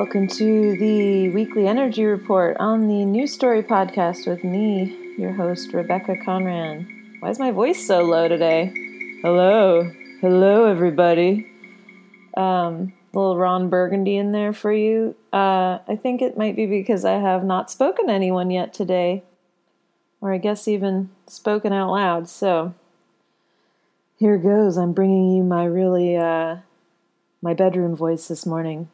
Welcome 0.00 0.28
to 0.28 0.76
the 0.78 1.28
weekly 1.28 1.66
energy 1.68 2.06
report 2.06 2.56
on 2.58 2.88
the 2.88 3.04
News 3.04 3.34
Story 3.34 3.62
podcast 3.62 4.26
with 4.26 4.42
me, 4.42 4.96
your 5.18 5.34
host, 5.34 5.74
Rebecca 5.74 6.16
Conran. 6.16 6.88
Why 7.20 7.28
is 7.28 7.38
my 7.38 7.50
voice 7.50 7.86
so 7.86 8.00
low 8.00 8.26
today? 8.26 8.72
Hello. 9.20 9.92
Hello, 10.22 10.64
everybody. 10.64 11.52
Um, 12.34 12.94
little 13.12 13.36
Ron 13.36 13.68
Burgundy 13.68 14.16
in 14.16 14.32
there 14.32 14.54
for 14.54 14.72
you. 14.72 15.16
Uh, 15.34 15.80
I 15.86 15.98
think 16.02 16.22
it 16.22 16.38
might 16.38 16.56
be 16.56 16.64
because 16.64 17.04
I 17.04 17.18
have 17.18 17.44
not 17.44 17.70
spoken 17.70 18.06
to 18.06 18.12
anyone 18.14 18.50
yet 18.50 18.72
today, 18.72 19.22
or 20.22 20.32
I 20.32 20.38
guess 20.38 20.66
even 20.66 21.10
spoken 21.26 21.74
out 21.74 21.90
loud. 21.92 22.26
So 22.26 22.72
here 24.16 24.38
goes. 24.38 24.78
I'm 24.78 24.94
bringing 24.94 25.36
you 25.36 25.42
my 25.42 25.66
really. 25.66 26.16
Uh, 26.16 26.56
my 27.42 27.54
bedroom 27.54 27.96
voice 27.96 28.28
this 28.28 28.44
morning. 28.44 28.88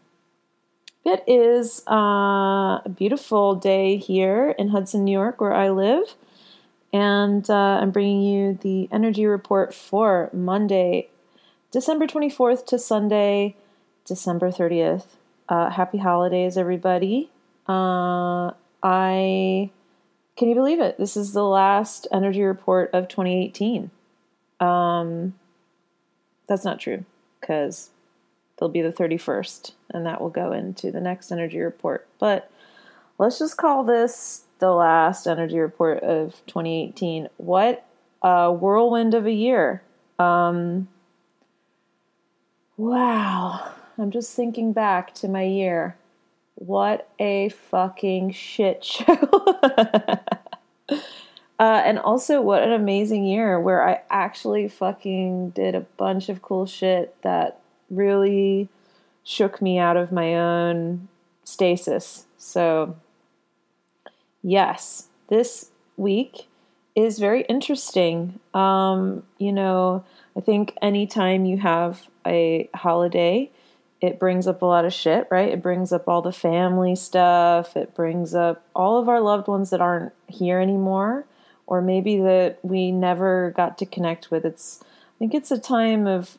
It 1.06 1.22
is 1.28 1.84
uh, 1.88 2.80
a 2.84 2.88
beautiful 2.92 3.54
day 3.54 3.96
here 3.96 4.50
in 4.58 4.70
Hudson, 4.70 5.04
New 5.04 5.12
York, 5.12 5.40
where 5.40 5.52
I 5.52 5.70
live. 5.70 6.16
And 6.92 7.48
uh, 7.48 7.78
I'm 7.80 7.92
bringing 7.92 8.22
you 8.22 8.58
the 8.60 8.88
energy 8.90 9.24
report 9.24 9.72
for 9.72 10.30
Monday, 10.32 11.08
December 11.70 12.08
24th 12.08 12.66
to 12.66 12.78
Sunday, 12.80 13.54
December 14.04 14.50
30th. 14.50 15.04
Uh, 15.48 15.70
happy 15.70 15.98
holidays, 15.98 16.58
everybody. 16.58 17.30
Uh, 17.68 18.50
I 18.82 19.70
can 20.36 20.48
you 20.48 20.56
believe 20.56 20.80
it? 20.80 20.98
This 20.98 21.16
is 21.16 21.32
the 21.32 21.44
last 21.44 22.08
energy 22.10 22.42
report 22.42 22.90
of 22.92 23.06
2018. 23.06 23.92
Um, 24.58 25.34
that's 26.48 26.64
not 26.64 26.80
true 26.80 27.04
because 27.40 27.90
They'll 28.58 28.68
be 28.68 28.82
the 28.82 28.92
31st, 28.92 29.72
and 29.90 30.06
that 30.06 30.20
will 30.20 30.30
go 30.30 30.52
into 30.52 30.90
the 30.90 31.00
next 31.00 31.30
energy 31.30 31.60
report. 31.60 32.06
But 32.18 32.50
let's 33.18 33.38
just 33.38 33.56
call 33.56 33.84
this 33.84 34.44
the 34.58 34.70
last 34.70 35.26
energy 35.26 35.58
report 35.58 36.02
of 36.02 36.40
2018. 36.46 37.28
What 37.36 37.84
a 38.22 38.50
whirlwind 38.50 39.14
of 39.14 39.26
a 39.26 39.32
year. 39.32 39.82
Um, 40.18 40.88
wow. 42.76 43.72
I'm 43.98 44.10
just 44.10 44.34
thinking 44.34 44.72
back 44.72 45.14
to 45.16 45.28
my 45.28 45.42
year. 45.42 45.96
What 46.54 47.10
a 47.18 47.50
fucking 47.50 48.32
shit 48.32 48.82
show. 48.82 49.04
uh, 50.88 50.98
and 51.58 51.98
also, 51.98 52.40
what 52.40 52.62
an 52.62 52.72
amazing 52.72 53.26
year 53.26 53.60
where 53.60 53.86
I 53.86 54.00
actually 54.08 54.68
fucking 54.68 55.50
did 55.50 55.74
a 55.74 55.80
bunch 55.80 56.30
of 56.30 56.40
cool 56.40 56.64
shit 56.64 57.14
that 57.22 57.60
really 57.90 58.68
shook 59.22 59.60
me 59.60 59.78
out 59.78 59.96
of 59.96 60.12
my 60.12 60.34
own 60.34 61.08
stasis. 61.44 62.26
So, 62.38 62.96
yes, 64.42 65.08
this 65.28 65.70
week 65.96 66.48
is 66.94 67.18
very 67.18 67.42
interesting. 67.42 68.38
Um, 68.54 69.22
you 69.38 69.52
know, 69.52 70.04
I 70.36 70.40
think 70.40 70.74
anytime 70.80 71.44
you 71.44 71.58
have 71.58 72.08
a 72.26 72.68
holiday, 72.74 73.50
it 74.00 74.18
brings 74.18 74.46
up 74.46 74.62
a 74.62 74.66
lot 74.66 74.84
of 74.84 74.92
shit, 74.92 75.26
right? 75.30 75.48
It 75.48 75.62
brings 75.62 75.92
up 75.92 76.08
all 76.08 76.22
the 76.22 76.32
family 76.32 76.94
stuff. 76.94 77.76
It 77.76 77.94
brings 77.94 78.34
up 78.34 78.64
all 78.74 79.00
of 79.00 79.08
our 79.08 79.20
loved 79.20 79.48
ones 79.48 79.70
that 79.70 79.80
aren't 79.80 80.12
here 80.28 80.60
anymore, 80.60 81.26
or 81.66 81.80
maybe 81.80 82.18
that 82.18 82.58
we 82.62 82.92
never 82.92 83.52
got 83.56 83.78
to 83.78 83.86
connect 83.86 84.30
with. 84.30 84.44
It's, 84.44 84.80
I 84.82 85.18
think 85.18 85.34
it's 85.34 85.50
a 85.50 85.58
time 85.58 86.06
of 86.06 86.38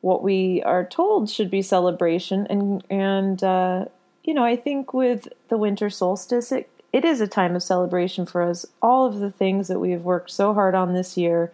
what 0.00 0.22
we 0.22 0.62
are 0.62 0.84
told 0.84 1.30
should 1.30 1.50
be 1.50 1.62
celebration. 1.62 2.46
And 2.48 2.84
and 2.90 3.42
uh, 3.42 3.84
you 4.24 4.34
know 4.34 4.44
I 4.44 4.56
think 4.56 4.94
with 4.94 5.28
the 5.48 5.58
winter 5.58 5.90
solstice 5.90 6.52
it, 6.52 6.68
it 6.92 7.04
is 7.04 7.20
a 7.20 7.28
time 7.28 7.54
of 7.54 7.62
celebration 7.62 8.26
for 8.26 8.42
us. 8.42 8.66
All 8.80 9.06
of 9.06 9.18
the 9.18 9.30
things 9.30 9.68
that 9.68 9.78
we 9.78 9.90
have 9.92 10.02
worked 10.02 10.30
so 10.30 10.54
hard 10.54 10.74
on 10.74 10.94
this 10.94 11.16
year 11.16 11.52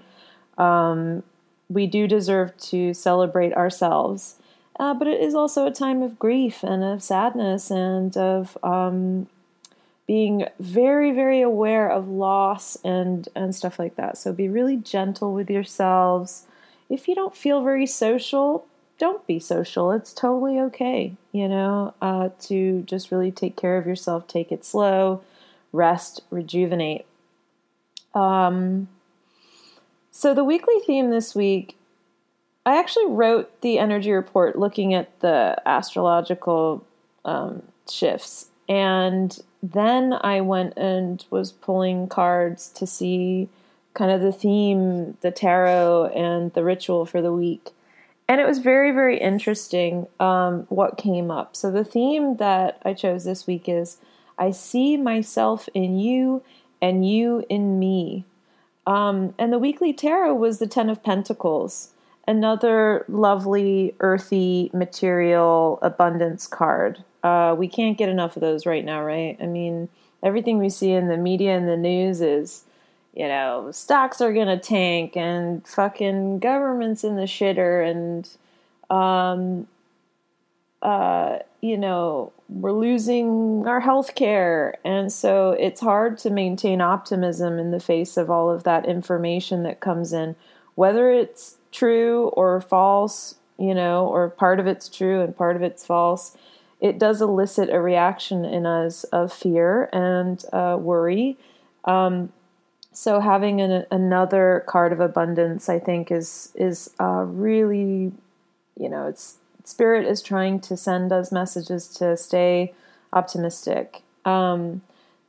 um, 0.58 1.22
we 1.68 1.86
do 1.86 2.06
deserve 2.06 2.56
to 2.56 2.94
celebrate 2.94 3.52
ourselves. 3.54 4.36
Uh, 4.78 4.94
but 4.94 5.08
it 5.08 5.20
is 5.20 5.34
also 5.34 5.66
a 5.66 5.72
time 5.72 6.02
of 6.02 6.18
grief 6.18 6.62
and 6.62 6.84
of 6.84 7.02
sadness 7.02 7.70
and 7.70 8.16
of 8.16 8.58
um, 8.62 9.26
being 10.06 10.46
very 10.60 11.10
very 11.10 11.40
aware 11.40 11.88
of 11.90 12.08
loss 12.08 12.76
and 12.84 13.28
and 13.34 13.54
stuff 13.54 13.78
like 13.78 13.96
that. 13.96 14.18
So 14.18 14.32
be 14.32 14.48
really 14.48 14.76
gentle 14.76 15.32
with 15.32 15.50
yourselves 15.50 16.46
if 16.88 17.08
you 17.08 17.14
don't 17.14 17.36
feel 17.36 17.62
very 17.62 17.86
social, 17.86 18.66
don't 18.98 19.26
be 19.26 19.38
social. 19.38 19.90
It's 19.92 20.12
totally 20.12 20.58
okay, 20.60 21.14
you 21.32 21.48
know, 21.48 21.94
uh, 22.00 22.30
to 22.42 22.82
just 22.82 23.10
really 23.10 23.30
take 23.30 23.56
care 23.56 23.76
of 23.76 23.86
yourself, 23.86 24.26
take 24.26 24.50
it 24.50 24.64
slow, 24.64 25.22
rest, 25.72 26.22
rejuvenate. 26.30 27.04
Um, 28.14 28.88
so, 30.10 30.32
the 30.32 30.44
weekly 30.44 30.78
theme 30.86 31.10
this 31.10 31.34
week, 31.34 31.76
I 32.64 32.78
actually 32.78 33.06
wrote 33.06 33.60
the 33.60 33.78
energy 33.78 34.12
report 34.12 34.58
looking 34.58 34.94
at 34.94 35.20
the 35.20 35.60
astrological 35.66 36.84
um, 37.24 37.62
shifts. 37.88 38.46
And 38.68 39.38
then 39.62 40.14
I 40.22 40.40
went 40.40 40.76
and 40.76 41.24
was 41.30 41.52
pulling 41.52 42.08
cards 42.08 42.68
to 42.70 42.86
see 42.86 43.48
kind 43.96 44.10
of 44.10 44.20
the 44.20 44.30
theme, 44.30 45.16
the 45.22 45.30
tarot, 45.30 46.12
and 46.14 46.52
the 46.52 46.62
ritual 46.62 47.06
for 47.06 47.22
the 47.22 47.32
week. 47.32 47.70
And 48.28 48.40
it 48.40 48.46
was 48.46 48.58
very, 48.58 48.92
very 48.92 49.18
interesting 49.18 50.06
um, 50.20 50.66
what 50.68 50.98
came 50.98 51.30
up. 51.30 51.56
So, 51.56 51.70
the 51.70 51.84
theme 51.84 52.36
that 52.36 52.80
I 52.84 52.92
chose 52.92 53.24
this 53.24 53.46
week 53.46 53.68
is 53.68 53.98
I 54.38 54.50
see 54.50 54.96
myself 54.96 55.68
in 55.74 55.98
you 55.98 56.42
and 56.82 57.08
you 57.08 57.44
in 57.48 57.78
me. 57.78 58.24
Um, 58.86 59.34
and 59.38 59.52
the 59.52 59.58
weekly 59.58 59.92
tarot 59.92 60.34
was 60.34 60.58
the 60.58 60.66
Ten 60.66 60.90
of 60.90 61.02
Pentacles, 61.02 61.90
another 62.28 63.04
lovely, 63.08 63.94
earthy, 64.00 64.70
material 64.74 65.78
abundance 65.80 66.46
card. 66.46 67.02
Uh, 67.22 67.54
we 67.56 67.66
can't 67.66 67.98
get 67.98 68.08
enough 68.08 68.36
of 68.36 68.42
those 68.42 68.66
right 68.66 68.84
now, 68.84 69.02
right? 69.02 69.36
I 69.40 69.46
mean, 69.46 69.88
everything 70.22 70.58
we 70.58 70.68
see 70.68 70.92
in 70.92 71.08
the 71.08 71.16
media 71.16 71.56
and 71.56 71.66
the 71.66 71.76
news 71.76 72.20
is 72.20 72.65
you 73.16 73.26
know, 73.26 73.70
stocks 73.72 74.20
are 74.20 74.32
gonna 74.32 74.58
tank 74.58 75.16
and 75.16 75.66
fucking 75.66 76.38
government's 76.38 77.02
in 77.02 77.16
the 77.16 77.22
shitter 77.22 77.88
and 77.88 78.28
um 78.90 79.66
uh 80.82 81.38
you 81.62 81.76
know, 81.76 82.32
we're 82.48 82.70
losing 82.70 83.64
our 83.66 83.80
health 83.80 84.14
care 84.14 84.76
and 84.84 85.10
so 85.10 85.56
it's 85.58 85.80
hard 85.80 86.18
to 86.18 86.30
maintain 86.30 86.80
optimism 86.80 87.58
in 87.58 87.72
the 87.72 87.80
face 87.80 88.16
of 88.16 88.30
all 88.30 88.50
of 88.50 88.62
that 88.64 88.86
information 88.86 89.62
that 89.64 89.80
comes 89.80 90.12
in 90.12 90.36
whether 90.76 91.10
it's 91.10 91.56
true 91.72 92.28
or 92.28 92.60
false, 92.60 93.34
you 93.58 93.74
know, 93.74 94.06
or 94.06 94.30
part 94.30 94.60
of 94.60 94.66
it's 94.66 94.88
true 94.88 95.22
and 95.22 95.36
part 95.36 95.56
of 95.56 95.62
it's 95.62 95.84
false. 95.84 96.36
It 96.80 96.98
does 96.98 97.20
elicit 97.20 97.70
a 97.70 97.80
reaction 97.80 98.44
in 98.44 98.66
us 98.66 99.04
of 99.04 99.32
fear 99.32 99.88
and 99.92 100.44
uh, 100.52 100.76
worry. 100.78 101.38
Um, 101.86 102.32
so 102.96 103.20
having 103.20 103.60
an, 103.60 103.84
another 103.90 104.64
card 104.66 104.90
of 104.90 105.00
abundance, 105.00 105.68
I 105.68 105.78
think, 105.78 106.10
is 106.10 106.50
is 106.54 106.88
uh, 106.98 107.24
really, 107.26 108.10
you 108.74 108.88
know, 108.88 109.06
it's 109.06 109.36
spirit 109.64 110.06
is 110.06 110.22
trying 110.22 110.60
to 110.60 110.78
send 110.78 111.12
us 111.12 111.30
messages 111.30 111.88
to 111.88 112.16
stay 112.16 112.72
optimistic. 113.12 114.00
Um, 114.24 114.80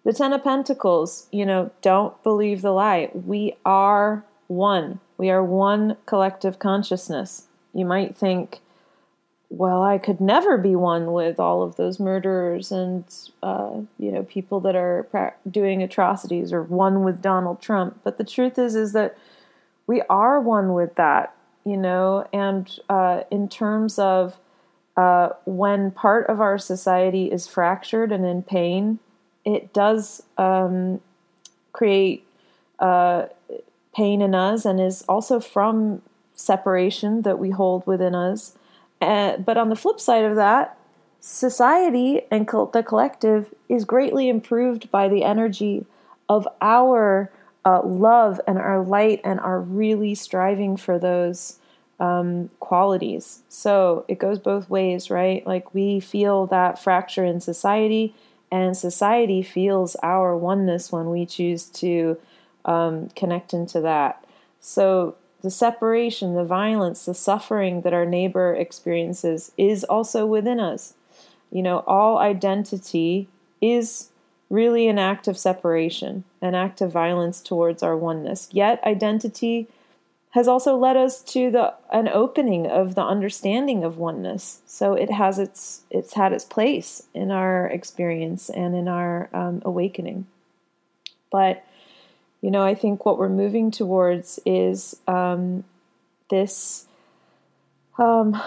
the 0.06 0.14
Ten 0.14 0.32
of 0.32 0.46
Pentacles, 0.46 1.28
you 1.30 1.46
know, 1.46 1.70
don't 1.82 2.22
believe 2.24 2.62
the 2.62 2.72
lie. 2.72 3.10
We 3.14 3.58
are 3.66 4.24
one. 4.48 5.02
We 5.18 5.30
are 5.30 5.44
one 5.44 5.98
collective 6.06 6.60
consciousness. 6.60 7.48
You 7.74 7.84
might 7.84 8.16
think, 8.16 8.60
well, 9.50 9.82
I 9.82 9.98
could 9.98 10.20
never 10.20 10.58
be 10.58 10.76
one 10.76 11.14
with 11.14 11.40
all 11.40 11.64
of 11.64 11.78
those 11.78 12.00
murderers 12.00 12.72
and 12.72 13.06
uh, 13.42 13.82
you 13.98 14.12
know 14.12 14.24
people 14.24 14.60
that 14.62 14.76
are 14.76 15.36
doing 15.50 15.82
atrocities, 15.82 16.52
or 16.52 16.64
one 16.64 17.04
with 17.04 17.22
Donald 17.22 17.62
Trump. 17.62 18.00
But 18.04 18.18
the 18.18 18.26
truth 18.26 18.60
is, 18.60 18.76
is 18.76 18.92
that 18.94 19.18
we 19.86 20.02
are 20.10 20.42
one 20.42 20.74
with 20.74 20.96
that, 20.96 21.34
you 21.64 21.78
know. 21.78 22.28
And 22.34 22.70
uh, 22.90 23.24
in 23.32 23.48
terms 23.48 23.98
of 23.98 24.38
uh, 24.98 25.30
when 25.46 25.92
part 25.92 26.28
of 26.28 26.42
our 26.42 26.58
society 26.58 27.32
is 27.32 27.48
fractured 27.48 28.12
and 28.12 28.26
in 28.26 28.44
pain, 28.44 29.00
it 29.46 29.72
does 29.72 30.24
um, 30.38 31.00
create 31.72 32.28
uh, 32.80 33.28
pain 33.96 34.22
in 34.22 34.36
us, 34.36 34.66
and 34.66 34.82
is 34.82 35.04
also 35.04 35.40
from 35.40 36.02
separation 36.36 37.22
that 37.22 37.40
we 37.40 37.52
hold 37.52 37.88
within 37.88 38.14
us 38.14 38.57
uh, 39.02 39.38
but 39.38 39.58
on 39.58 39.70
the 39.70 39.76
flip 39.76 40.00
side 40.00 40.26
of 40.26 40.36
that, 40.36 40.78
society 41.20 42.22
and 42.32 42.48
co- 42.48 42.70
the 42.74 42.84
collective 42.84 43.54
is 43.70 43.86
greatly 43.86 44.30
improved 44.30 44.90
by 44.92 45.08
the 45.08 45.24
energy 45.24 45.86
of 46.30 46.48
our 46.62 47.32
uh, 47.66 47.82
love 47.84 48.40
and 48.48 48.58
our 48.58 48.82
light 48.84 49.20
and 49.24 49.40
our 49.40 49.60
really 49.60 50.16
striving 50.16 50.78
for 50.78 50.98
those 50.98 51.60
um, 52.00 52.50
qualities. 52.60 53.42
So 53.50 54.06
it 54.08 54.20
goes 54.20 54.40
both 54.40 54.70
ways, 54.70 55.10
right? 55.10 55.46
Like 55.46 55.74
we 55.74 56.00
feel 56.00 56.46
that 56.48 56.82
fracture 56.82 57.26
in 57.26 57.42
society, 57.42 58.14
and 58.52 58.78
society 58.78 59.42
feels 59.42 59.96
our 60.02 60.38
oneness 60.38 60.92
when 60.92 61.10
we 61.10 61.26
choose 61.26 61.66
to 61.66 62.18
um, 62.64 63.10
connect 63.10 63.54
into 63.54 63.82
that. 63.82 64.24
So 64.62 65.16
the 65.48 65.52
separation, 65.52 66.36
the 66.36 66.44
violence, 66.44 67.06
the 67.06 67.14
suffering 67.14 67.80
that 67.84 67.94
our 67.94 68.06
neighbor 68.06 68.54
experiences 68.54 69.50
is 69.58 69.86
also 69.86 70.26
within 70.26 70.60
us. 70.60 70.94
You 71.54 71.64
know, 71.64 71.86
all 71.88 72.18
identity 72.18 73.30
is 73.62 74.10
really 74.50 74.90
an 74.90 75.00
act 75.00 75.26
of 75.26 75.38
separation, 75.38 76.26
an 76.42 76.54
act 76.54 76.82
of 76.82 76.92
violence 76.92 77.40
towards 77.40 77.82
our 77.82 77.96
oneness. 77.96 78.50
Yet 78.52 78.84
identity 78.84 79.70
has 80.32 80.50
also 80.50 80.76
led 80.76 80.98
us 80.98 81.22
to 81.22 81.50
the 81.50 81.74
an 81.94 82.10
opening 82.10 82.68
of 82.68 82.96
the 82.96 83.06
understanding 83.06 83.86
of 83.86 83.98
oneness. 83.98 84.60
So 84.68 84.96
it 84.96 85.10
has 85.12 85.40
its 85.40 85.84
it's 85.90 86.16
had 86.16 86.34
its 86.34 86.44
place 86.44 87.04
in 87.14 87.32
our 87.32 87.68
experience 87.68 88.50
and 88.50 88.76
in 88.76 88.90
our 88.90 89.30
um, 89.34 89.62
awakening. 89.64 90.28
But 91.32 91.64
you 92.42 92.52
know, 92.52 92.64
I 92.64 92.76
think 92.76 93.06
what 93.06 93.18
we're 93.18 93.30
moving 93.30 93.72
towards 93.72 94.40
is 94.46 94.96
um, 95.08 95.64
this 96.30 96.86
um, 97.98 98.40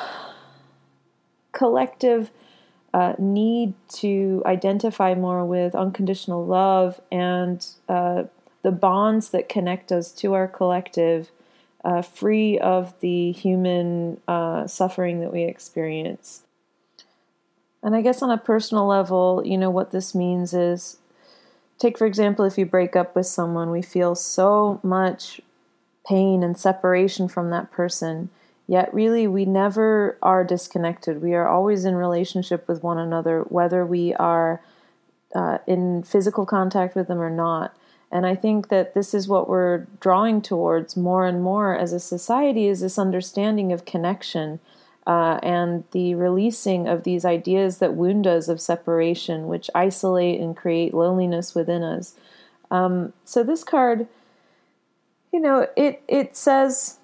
collective 1.53 2.31
uh, 2.93 3.15
need 3.19 3.75
to 3.89 4.43
identify 4.47 5.15
more 5.15 5.45
with 5.45 5.75
unconditional 5.75 6.45
love 6.45 7.01
and 7.11 7.67
uh, 7.89 8.25
the 8.63 8.73
bonds 8.73 9.31
that 9.31 9.49
connect 9.49 9.93
us 9.93 10.13
to 10.13 10.35
our 10.35 10.47
collective, 10.47 11.31
uh, 11.85 12.03
free 12.03 12.59
of 12.59 12.99
the 13.01 13.33
human 13.33 14.21
uh, 14.29 14.67
suffering 14.67 15.21
that 15.21 15.33
we 15.33 15.45
experience. 15.45 16.43
And 17.83 17.97
I 17.97 18.03
guess 18.03 18.23
on 18.23 18.31
a 18.31 18.37
personal 18.37 18.87
level, 18.87 19.43
you 19.45 19.57
know, 19.57 19.71
what 19.71 19.91
this 19.91 20.15
means 20.15 20.53
is 20.53 20.99
take, 21.81 21.99
for 21.99 22.07
example, 22.07 22.45
if 22.45 22.57
you 22.57 22.67
break 22.67 22.95
up 22.95 23.17
with 23.17 23.27
someone, 23.27 23.71
we 23.71 23.83
feel 23.83 24.15
so 24.15 24.79
much 24.85 25.41
pain 26.07 26.45
and 26.45 26.57
separation 26.57 27.27
from 27.27 27.51
that 27.51 27.73
person 27.73 28.31
Yet, 28.71 28.95
really, 28.95 29.27
we 29.27 29.47
never 29.47 30.17
are 30.23 30.45
disconnected. 30.45 31.21
We 31.21 31.35
are 31.35 31.49
always 31.49 31.85
in 31.85 31.97
relationship 31.97 32.69
with 32.69 32.85
one 32.85 32.99
another, 32.99 33.41
whether 33.49 33.85
we 33.85 34.15
are 34.15 34.63
uh, 35.35 35.59
in 35.67 36.05
physical 36.05 36.47
contact 36.47 36.95
with 36.95 37.09
them 37.09 37.21
or 37.21 37.31
not. 37.31 37.77
And 38.13 38.25
I 38.25 38.37
think 38.37 38.69
that 38.69 38.95
this 38.95 39.13
is 39.13 39.27
what 39.27 39.49
we're 39.49 39.89
drawing 39.99 40.41
towards 40.41 40.97
more 40.97 41.27
and 41.27 41.43
more 41.43 41.77
as 41.77 41.93
a 41.93 41.99
society 41.99 42.69
is 42.69 42.79
this 42.79 42.97
understanding 42.97 43.73
of 43.73 43.85
connection 43.85 44.61
uh, 45.07 45.39
and 45.43 45.85
the 45.93 46.15
releasing 46.15 46.87
of 46.87 47.05
these 47.05 47.25
ideas 47.25 47.79
that 47.79 47.95
wound 47.95 48.27
us 48.27 48.49
of 48.49 48.61
separation, 48.61 49.49
which 49.49 49.71
isolate 49.75 50.41
and 50.41 50.57
create 50.57 50.95
loneliness 50.95 51.55
within 51.55 51.83
us. 51.83 52.15
Um, 52.71 53.13
so 53.25 53.43
this 53.43 53.65
card, 53.65 54.07
you 55.33 55.41
know, 55.41 55.67
it 55.77 56.03
it 56.07 56.37
says 56.37 56.99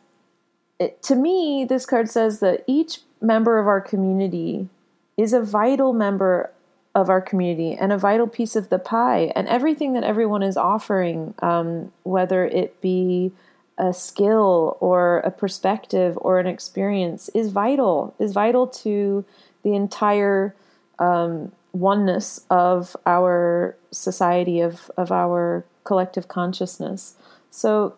it, 0.79 1.03
to 1.05 1.15
me, 1.15 1.65
this 1.65 1.87
card 1.87 2.11
says 2.11 2.41
that 2.41 2.65
each 2.67 3.01
member 3.21 3.59
of 3.59 3.67
our 3.67 3.81
community 3.81 4.69
is 5.17 5.33
a 5.33 5.41
vital 5.41 5.93
member 5.93 6.51
of 6.95 7.11
our 7.11 7.21
community 7.21 7.75
and 7.75 7.93
a 7.93 7.99
vital 7.99 8.27
piece 8.27 8.57
of 8.57 8.69
the 8.69 8.79
pie. 8.79 9.33
And 9.37 9.47
everything 9.49 9.93
that 9.95 10.05
everyone 10.05 10.43
is 10.43 10.57
offering, 10.57 11.35
um, 11.41 11.93
whether 12.05 12.47
it 12.47 12.81
be 12.81 13.33
a 13.79 13.93
skill 13.93 14.77
or 14.81 15.19
a 15.19 15.31
perspective 15.31 16.19
or 16.21 16.39
an 16.39 16.47
experience, 16.47 17.29
is 17.35 17.51
vital, 17.51 18.15
is 18.19 18.33
vital 18.33 18.67
to 18.67 19.25
the 19.63 19.75
entire 19.75 20.55
um, 20.99 21.53
oneness 21.73 22.41
of 22.49 22.97
our 23.05 23.77
society, 23.91 24.61
of, 24.61 24.91
of 24.97 25.13
our 25.13 25.65
collective 25.85 26.29
consciousness. 26.29 27.15
So 27.51 27.95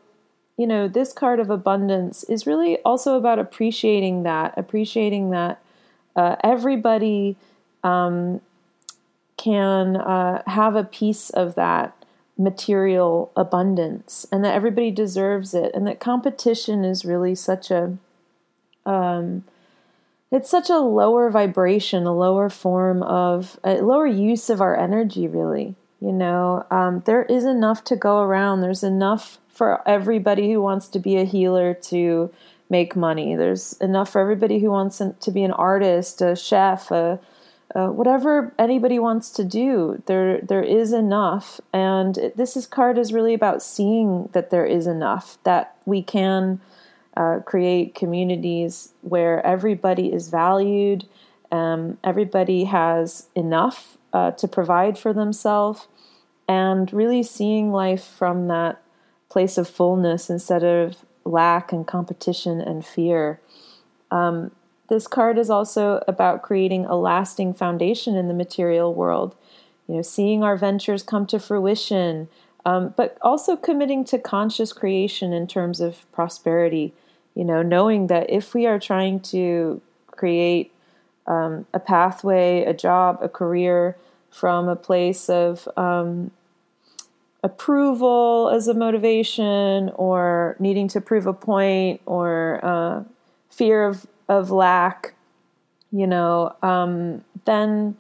you 0.59 0.67
know, 0.67 0.89
this 0.89 1.13
card 1.13 1.39
of 1.39 1.51
abundance 1.51 2.25
is 2.25 2.45
really 2.45 2.79
also 2.79 3.17
about 3.17 3.39
appreciating 3.39 4.25
that, 4.25 4.53
appreciating 4.57 5.31
that 5.31 5.63
uh, 6.17 6.35
everybody 6.43 7.37
um, 7.85 8.41
can 9.37 9.97
uh, 9.97 10.43
have 10.49 10.75
a 10.75 10.83
piece 10.83 11.31
of 11.31 11.55
that 11.55 11.98
material 12.39 13.33
abundance 13.37 14.27
and 14.31 14.45
that 14.45 14.55
everybody 14.55 14.91
deserves 14.91 15.55
it 15.55 15.73
and 15.75 15.87
that 15.87 16.01
competition 16.01 16.85
is 16.85 17.05
really 17.05 17.35
such 17.35 17.71
a 17.71 17.97
um, 18.87 19.45
it's 20.31 20.49
such 20.49 20.71
a 20.71 20.79
lower 20.79 21.31
vibration 21.31 22.05
a 22.05 22.17
lower 22.17 22.49
form 22.49 23.03
of 23.03 23.59
a 23.65 23.81
lower 23.83 24.07
use 24.07 24.49
of 24.49 24.61
our 24.61 24.79
energy 24.79 25.27
really 25.27 25.75
you 26.01 26.13
know 26.13 26.65
um, 26.71 27.03
there 27.07 27.25
is 27.25 27.45
enough 27.45 27.83
to 27.83 27.97
go 27.97 28.21
around 28.21 28.61
there's 28.61 28.85
enough 28.85 29.39
for 29.49 29.87
everybody 29.89 30.53
who 30.53 30.63
wants 30.63 30.87
to 30.87 31.01
be 31.01 31.17
a 31.17 31.25
healer 31.25 31.75
to 31.75 32.31
make 32.71 32.95
money. 32.95 33.35
There's 33.35 33.73
enough 33.75 34.11
for 34.11 34.21
everybody 34.21 34.59
who 34.59 34.71
wants 34.71 34.99
to 34.99 35.31
be 35.31 35.43
an 35.43 35.53
artist, 35.53 36.21
a 36.21 36.37
chef, 36.37 36.91
a, 36.91 37.19
a 37.75 37.93
whatever 37.93 38.55
anybody 38.59 38.99
wants 38.99 39.31
to 39.31 39.45
do. 39.45 40.03
There, 40.07 40.41
there 40.41 40.63
is 40.63 40.93
enough, 40.93 41.61
and 41.73 42.17
it, 42.17 42.37
this 42.37 42.57
is 42.57 42.67
card 42.67 42.99
is 42.99 43.13
really 43.13 43.35
about 43.35 43.63
seeing 43.63 44.31
that 44.33 44.51
there 44.51 44.67
is 44.67 44.87
enough 44.87 45.39
that 45.45 45.77
we 45.85 46.03
can 46.03 46.61
uh, 47.17 47.41
create 47.45 47.95
communities 47.95 48.93
where 49.03 49.45
everybody 49.45 50.13
is 50.13 50.29
valued, 50.29 51.07
um, 51.51 51.99
everybody 52.05 52.65
has 52.65 53.29
enough 53.35 53.99
uh, 54.13 54.31
to 54.33 54.49
provide 54.49 54.97
for 54.99 55.13
themselves, 55.13 55.89
and 56.49 56.93
really 56.93 57.23
seeing 57.23 57.71
life 57.71 58.05
from 58.05 58.49
that 58.49 58.81
place 59.29 59.59
of 59.59 59.69
fullness 59.69 60.31
instead 60.31 60.65
of 60.65 61.05
lack 61.25 61.73
and 61.73 61.87
competition 61.87 62.61
and 62.61 62.87
fear. 62.87 63.41
Um, 64.11 64.53
this 64.89 65.07
card 65.07 65.39
is 65.39 65.51
also 65.51 66.03
about 66.09 66.43
creating 66.43 66.87
a 66.87 66.97
lasting 66.97 67.55
foundation 67.55 68.17
in 68.17 68.29
the 68.29 68.35
material 68.35 68.95
world. 68.95 69.35
You 69.87 69.97
know, 69.97 70.03
seeing 70.03 70.43
our 70.43 70.57
ventures 70.57 71.03
come 71.03 71.27
to 71.27 71.39
fruition, 71.39 72.29
um, 72.65 72.95
but 72.97 73.17
also 73.23 73.57
committing 73.57 74.05
to 74.07 74.19
conscious 74.19 74.73
creation 74.73 75.33
in 75.33 75.47
terms 75.47 75.81
of 75.81 76.11
prosperity. 76.13 76.95
You 77.35 77.45
know, 77.45 77.63
knowing 77.63 78.09
that 78.09 78.29
if 78.31 78.55
we 78.55 78.67
are 78.67 78.79
trying 78.79 79.21
to 79.21 79.81
create 80.11 80.73
um, 81.27 81.67
a 81.73 81.79
pathway, 81.79 82.65
a 82.65 82.75
job, 82.75 83.19
a 83.23 83.29
career 83.29 83.97
from 84.31 84.69
a 84.69 84.77
place 84.77 85.29
of 85.29 85.69
um, 85.77 86.31
approval 87.43 88.51
as 88.53 88.67
a 88.69 88.75
motivation 88.75 89.91
or 89.95 90.57
needing 90.59 90.89
to 90.89 91.01
prove 91.01 91.27
a 91.27 91.33
point 91.33 92.01
or 92.07 92.61
uh, 92.63 93.05
fear 93.51 93.87
of, 93.87 94.07
of 94.29 94.51
lack, 94.51 95.15
you 95.91 96.07
know, 96.07 96.55
um, 96.63 97.25
then 97.45 97.97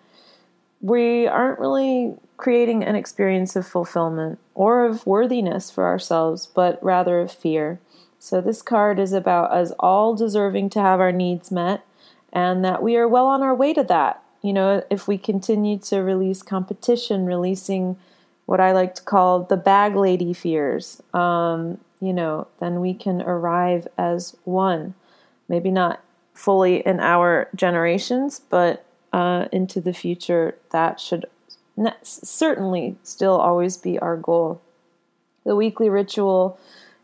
we 0.80 1.26
aren't 1.26 1.58
really 1.58 2.14
creating 2.36 2.84
an 2.84 2.94
experience 2.94 3.56
of 3.56 3.66
fulfillment 3.66 4.38
or 4.54 4.84
of 4.84 5.06
worthiness 5.06 5.70
for 5.70 5.86
ourselves, 5.86 6.46
but 6.46 6.82
rather 6.82 7.20
of 7.20 7.32
fear. 7.32 7.80
So, 8.18 8.40
this 8.40 8.62
card 8.62 8.98
is 8.98 9.12
about 9.12 9.52
us 9.52 9.72
all 9.78 10.14
deserving 10.14 10.70
to 10.70 10.80
have 10.80 11.00
our 11.00 11.12
needs 11.12 11.50
met 11.50 11.84
and 12.32 12.64
that 12.64 12.82
we 12.82 12.96
are 12.96 13.08
well 13.08 13.26
on 13.26 13.42
our 13.42 13.54
way 13.54 13.72
to 13.74 13.82
that. 13.84 14.22
You 14.42 14.52
know, 14.52 14.82
if 14.90 15.08
we 15.08 15.18
continue 15.18 15.78
to 15.78 15.98
release 15.98 16.42
competition, 16.42 17.26
releasing 17.26 17.96
what 18.46 18.60
I 18.60 18.72
like 18.72 18.94
to 18.96 19.02
call 19.02 19.42
the 19.42 19.56
bag 19.56 19.96
lady 19.96 20.32
fears, 20.32 21.02
um, 21.12 21.78
you 22.00 22.12
know, 22.12 22.46
then 22.60 22.80
we 22.80 22.94
can 22.94 23.22
arrive 23.22 23.88
as 23.96 24.36
one. 24.44 24.94
Maybe 25.48 25.70
not 25.70 26.00
fully 26.38 26.86
in 26.86 27.00
our 27.00 27.48
generations, 27.56 28.40
but 28.48 28.84
uh, 29.12 29.46
into 29.50 29.80
the 29.80 29.92
future, 29.92 30.56
that 30.70 31.00
should 31.00 31.26
ne- 31.76 31.96
certainly 32.02 32.96
still 33.02 33.36
always 33.36 33.76
be 33.76 33.98
our 33.98 34.16
goal. 34.16 34.60
The 35.44 35.56
weekly 35.56 35.88
ritual 35.88 36.58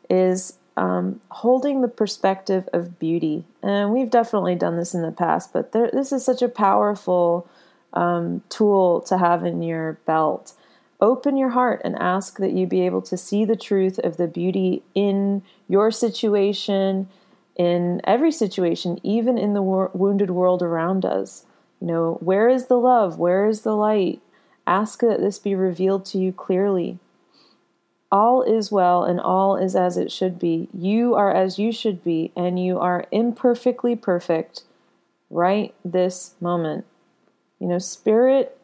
is 0.08 0.58
um, 0.76 1.20
holding 1.30 1.82
the 1.82 1.88
perspective 1.88 2.68
of 2.72 3.00
beauty. 3.00 3.44
And 3.60 3.92
we've 3.92 4.10
definitely 4.10 4.54
done 4.54 4.76
this 4.76 4.94
in 4.94 5.02
the 5.02 5.10
past, 5.10 5.52
but 5.52 5.72
there, 5.72 5.90
this 5.92 6.12
is 6.12 6.24
such 6.24 6.40
a 6.40 6.48
powerful 6.48 7.48
um, 7.92 8.42
tool 8.48 9.00
to 9.02 9.18
have 9.18 9.44
in 9.44 9.62
your 9.62 9.94
belt 10.06 10.54
open 11.00 11.36
your 11.36 11.50
heart 11.50 11.80
and 11.84 11.96
ask 11.96 12.38
that 12.38 12.52
you 12.52 12.66
be 12.66 12.86
able 12.86 13.02
to 13.02 13.16
see 13.16 13.44
the 13.44 13.56
truth 13.56 13.98
of 13.98 14.16
the 14.16 14.26
beauty 14.26 14.82
in 14.94 15.42
your 15.68 15.90
situation, 15.90 17.08
in 17.56 18.00
every 18.04 18.32
situation, 18.32 18.98
even 19.02 19.38
in 19.38 19.54
the 19.54 19.62
wo- 19.62 19.90
wounded 19.94 20.30
world 20.30 20.62
around 20.62 21.04
us. 21.04 21.46
You 21.80 21.86
know, 21.88 22.18
where 22.20 22.48
is 22.48 22.66
the 22.66 22.78
love? 22.78 23.18
Where 23.18 23.46
is 23.46 23.62
the 23.62 23.76
light? 23.76 24.20
Ask 24.66 25.00
that 25.00 25.20
this 25.20 25.38
be 25.38 25.54
revealed 25.54 26.04
to 26.06 26.18
you 26.18 26.32
clearly. 26.32 26.98
all 28.12 28.42
is 28.42 28.70
well 28.70 29.04
and 29.04 29.20
all 29.20 29.56
is 29.56 29.74
as 29.74 29.96
it 29.96 30.12
should 30.12 30.38
be. 30.38 30.68
You 30.72 31.14
are 31.14 31.34
as 31.34 31.58
you 31.58 31.72
should 31.72 32.04
be, 32.04 32.32
and 32.36 32.62
you 32.64 32.78
are 32.78 33.06
imperfectly 33.10 33.96
perfect 33.96 34.62
right 35.30 35.74
this 35.84 36.34
moment. 36.40 36.84
You 37.58 37.68
know, 37.68 37.78
spirit 37.78 38.56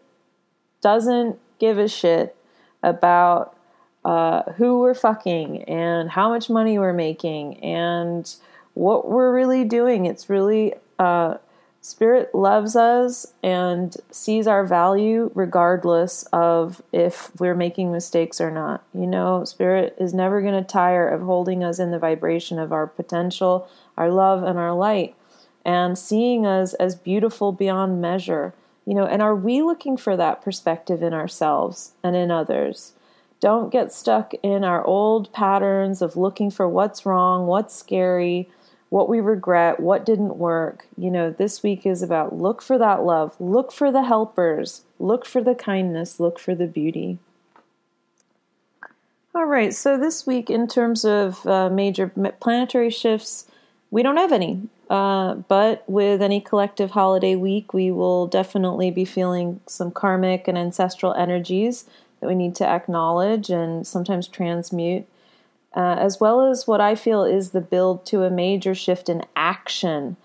doesn't 0.82 1.38
give 1.58 1.78
a 1.78 1.88
shit 1.88 2.36
about 2.82 3.56
uh, 4.04 4.42
who 4.52 4.80
we're 4.80 4.94
fucking 4.94 5.64
and 5.64 6.10
how 6.10 6.28
much 6.30 6.48
money 6.48 6.78
we're 6.78 6.92
making 6.92 7.58
and 7.60 8.34
what 8.74 9.08
we're 9.08 9.34
really 9.34 9.64
doing. 9.64 10.06
It's 10.06 10.30
really 10.30 10.74
uh, 10.98 11.38
Spirit 11.82 12.34
loves 12.34 12.76
us 12.76 13.32
and 13.42 13.96
sees 14.10 14.46
our 14.46 14.66
value 14.66 15.30
regardless 15.34 16.24
of 16.30 16.82
if 16.92 17.30
we're 17.40 17.54
making 17.54 17.90
mistakes 17.90 18.38
or 18.38 18.50
not. 18.50 18.84
You 18.92 19.06
know, 19.06 19.44
Spirit 19.44 19.96
is 19.98 20.12
never 20.12 20.42
going 20.42 20.62
to 20.62 20.66
tire 20.66 21.08
of 21.08 21.22
holding 21.22 21.64
us 21.64 21.78
in 21.78 21.90
the 21.90 21.98
vibration 21.98 22.58
of 22.58 22.70
our 22.70 22.86
potential, 22.86 23.66
our 23.96 24.10
love, 24.10 24.42
and 24.42 24.58
our 24.58 24.74
light, 24.74 25.16
and 25.64 25.98
seeing 25.98 26.44
us 26.44 26.74
as 26.74 26.94
beautiful 26.94 27.50
beyond 27.50 28.00
measure. 28.00 28.52
You 28.84 28.94
know, 28.94 29.06
and 29.06 29.22
are 29.22 29.34
we 29.34 29.62
looking 29.62 29.96
for 29.96 30.18
that 30.18 30.42
perspective 30.42 31.02
in 31.02 31.14
ourselves 31.14 31.92
and 32.02 32.14
in 32.14 32.30
others? 32.30 32.92
Don't 33.40 33.72
get 33.72 33.92
stuck 33.92 34.32
in 34.42 34.64
our 34.64 34.84
old 34.84 35.32
patterns 35.32 36.02
of 36.02 36.16
looking 36.16 36.50
for 36.50 36.68
what's 36.68 37.06
wrong, 37.06 37.46
what's 37.46 37.74
scary 37.74 38.48
what 38.90 39.08
we 39.08 39.20
regret, 39.20 39.80
what 39.80 40.04
didn't 40.04 40.36
work. 40.36 40.86
You 40.98 41.10
know, 41.10 41.30
this 41.30 41.62
week 41.62 41.86
is 41.86 42.02
about 42.02 42.36
look 42.36 42.60
for 42.60 42.76
that 42.76 43.04
love, 43.04 43.34
look 43.40 43.72
for 43.72 43.90
the 43.90 44.02
helpers, 44.02 44.82
look 44.98 45.24
for 45.24 45.42
the 45.42 45.54
kindness, 45.54 46.20
look 46.20 46.38
for 46.38 46.54
the 46.54 46.66
beauty. 46.66 47.18
All 49.32 49.46
right, 49.46 49.72
so 49.72 49.96
this 49.96 50.26
week, 50.26 50.50
in 50.50 50.66
terms 50.66 51.04
of 51.04 51.46
uh, 51.46 51.70
major 51.70 52.08
planetary 52.40 52.90
shifts, 52.90 53.46
we 53.92 54.02
don't 54.02 54.16
have 54.16 54.32
any. 54.32 54.68
Uh, 54.90 55.34
but 55.34 55.88
with 55.88 56.20
any 56.20 56.40
collective 56.40 56.90
holiday 56.90 57.36
week, 57.36 57.72
we 57.72 57.92
will 57.92 58.26
definitely 58.26 58.90
be 58.90 59.04
feeling 59.04 59.60
some 59.68 59.92
karmic 59.92 60.48
and 60.48 60.58
ancestral 60.58 61.14
energies 61.14 61.84
that 62.20 62.26
we 62.26 62.34
need 62.34 62.54
to 62.56 62.66
acknowledge 62.66 63.50
and 63.50 63.86
sometimes 63.86 64.28
transmute 64.28 65.06
uh, 65.74 65.96
as 65.98 66.18
well 66.18 66.42
as 66.42 66.66
what 66.66 66.80
I 66.80 66.94
feel 66.94 67.24
is 67.24 67.50
the 67.50 67.60
build 67.60 68.04
to 68.06 68.24
a 68.24 68.30
major 68.30 68.74
shift 68.74 69.08
in 69.08 69.22
action. 69.36 70.16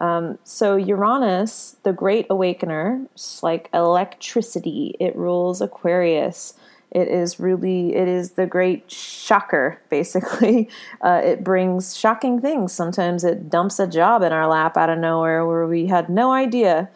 Um, 0.00 0.38
so, 0.44 0.76
Uranus, 0.76 1.76
the 1.82 1.92
great 1.92 2.26
awakener, 2.30 3.06
it's 3.14 3.42
like 3.42 3.68
electricity, 3.72 4.96
it 5.00 5.14
rules 5.16 5.60
Aquarius. 5.60 6.54
It 6.90 7.08
is 7.08 7.40
really, 7.40 7.94
it 7.94 8.06
is 8.06 8.32
the 8.32 8.46
great 8.46 8.90
shocker, 8.90 9.80
basically. 9.88 10.68
Uh, 11.00 11.22
it 11.24 11.42
brings 11.42 11.96
shocking 11.96 12.40
things. 12.40 12.72
Sometimes 12.72 13.24
it 13.24 13.48
dumps 13.48 13.78
a 13.80 13.86
job 13.86 14.22
in 14.22 14.32
our 14.32 14.46
lap 14.46 14.76
out 14.76 14.90
of 14.90 14.98
nowhere 14.98 15.46
where 15.46 15.66
we 15.66 15.86
had 15.86 16.08
no 16.08 16.32
idea. 16.32 16.90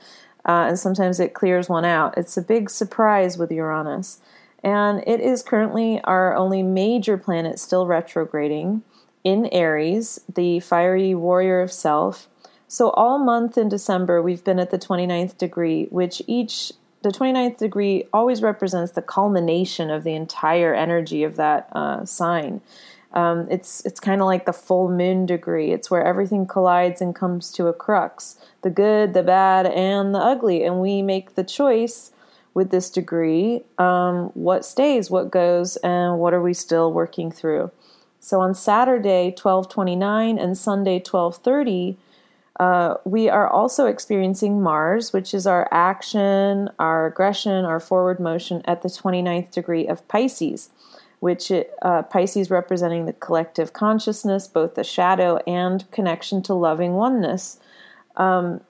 Uh, 0.45 0.67
and 0.69 0.79
sometimes 0.79 1.19
it 1.19 1.35
clears 1.35 1.69
one 1.69 1.85
out. 1.85 2.17
It's 2.17 2.37
a 2.37 2.43
big 2.43 2.71
surprise 2.71 3.37
with 3.37 3.51
Uranus 3.51 4.21
and 4.67 5.05
it 5.07 5.21
is 5.21 5.45
currently 5.45 6.01
our 6.03 6.35
only 6.35 6.61
major 6.61 7.17
planet 7.17 7.61
still 7.61 7.87
retrograding 7.87 8.83
in 9.23 9.47
Aries, 9.53 10.19
the 10.35 10.59
fiery 10.59 11.15
warrior 11.15 11.61
of 11.61 11.71
self. 11.71 12.27
So, 12.67 12.91
all 12.91 13.21
month 13.21 13.57
in 13.57 13.69
December, 13.69 14.21
we've 14.21 14.43
been 14.43 14.59
at 14.59 14.73
the 14.73 14.79
29th 14.79 15.39
degree, 15.39 15.85
which 15.91 16.21
each, 16.27 16.73
the 17.03 17.11
29th 17.11 17.59
degree 17.59 18.09
always 18.13 18.43
represents 18.43 18.91
the 18.91 19.03
culmination 19.03 19.89
of 19.89 20.03
the 20.03 20.15
entire 20.17 20.75
energy 20.75 21.23
of 21.23 21.37
that 21.37 21.69
uh, 21.71 22.05
sign. 22.05 22.61
Um, 23.13 23.47
it's 23.49 23.87
it's 23.87 24.01
kind 24.01 24.21
of 24.21 24.27
like 24.27 24.47
the 24.47 24.53
full 24.53 24.91
moon 24.91 25.27
degree. 25.27 25.71
It's 25.71 25.93
where 25.93 26.05
everything 26.05 26.45
collides 26.45 27.01
and 27.01 27.15
comes 27.15 27.53
to 27.53 27.69
a 27.69 27.73
crux 27.73 28.37
the 28.63 28.71
good, 28.71 29.15
the 29.15 29.23
bad, 29.23 29.67
and 29.67 30.13
the 30.13 30.19
ugly. 30.19 30.65
And 30.65 30.81
we 30.81 31.03
make 31.03 31.37
the 31.37 31.45
choice 31.45 32.11
with 32.57 32.71
this 32.71 32.89
degree, 32.89 33.61
um, 33.77 34.31
what 34.33 34.65
stays, 34.65 35.11
what 35.11 35.31
goes, 35.31 35.77
and 35.85 36.19
what 36.19 36.33
are 36.33 36.41
we 36.41 36.55
still 36.55 36.91
working 36.91 37.31
through. 37.31 37.71
So 38.19 38.41
on 38.41 38.55
Saturday, 38.55 39.27
1229 39.27 40.39
and 40.39 40.57
Sunday, 40.57 40.95
1230, 40.95 41.99
uh, 42.59 42.95
we 43.05 43.29
are 43.29 43.47
also 43.47 43.85
experiencing 43.85 44.63
Mars, 44.63 45.13
which 45.13 45.35
is 45.35 45.47
our 45.47 45.69
action, 45.71 46.71
our 46.79 47.07
aggression, 47.07 47.67
our 47.67 47.79
forward 47.79 48.19
motion 48.19 48.63
at 48.65 48.81
the 48.81 48.89
29th 48.89 49.51
degree 49.51 49.87
of 49.87 50.09
Pisces, 50.09 50.71
which 51.21 51.53
uh, 51.53 52.03
Pisces 52.05 52.51
representing 52.51 53.05
the 53.05 53.13
collective 53.13 53.75
consciousness, 53.75 54.49
both 54.49 54.77
the 54.77 54.83
shadow 54.83 55.37
and 55.47 55.89
connection 55.91 56.43
to 56.45 56.55
loving 56.55 56.95
oneness, 56.95 57.61
um, 58.17 58.63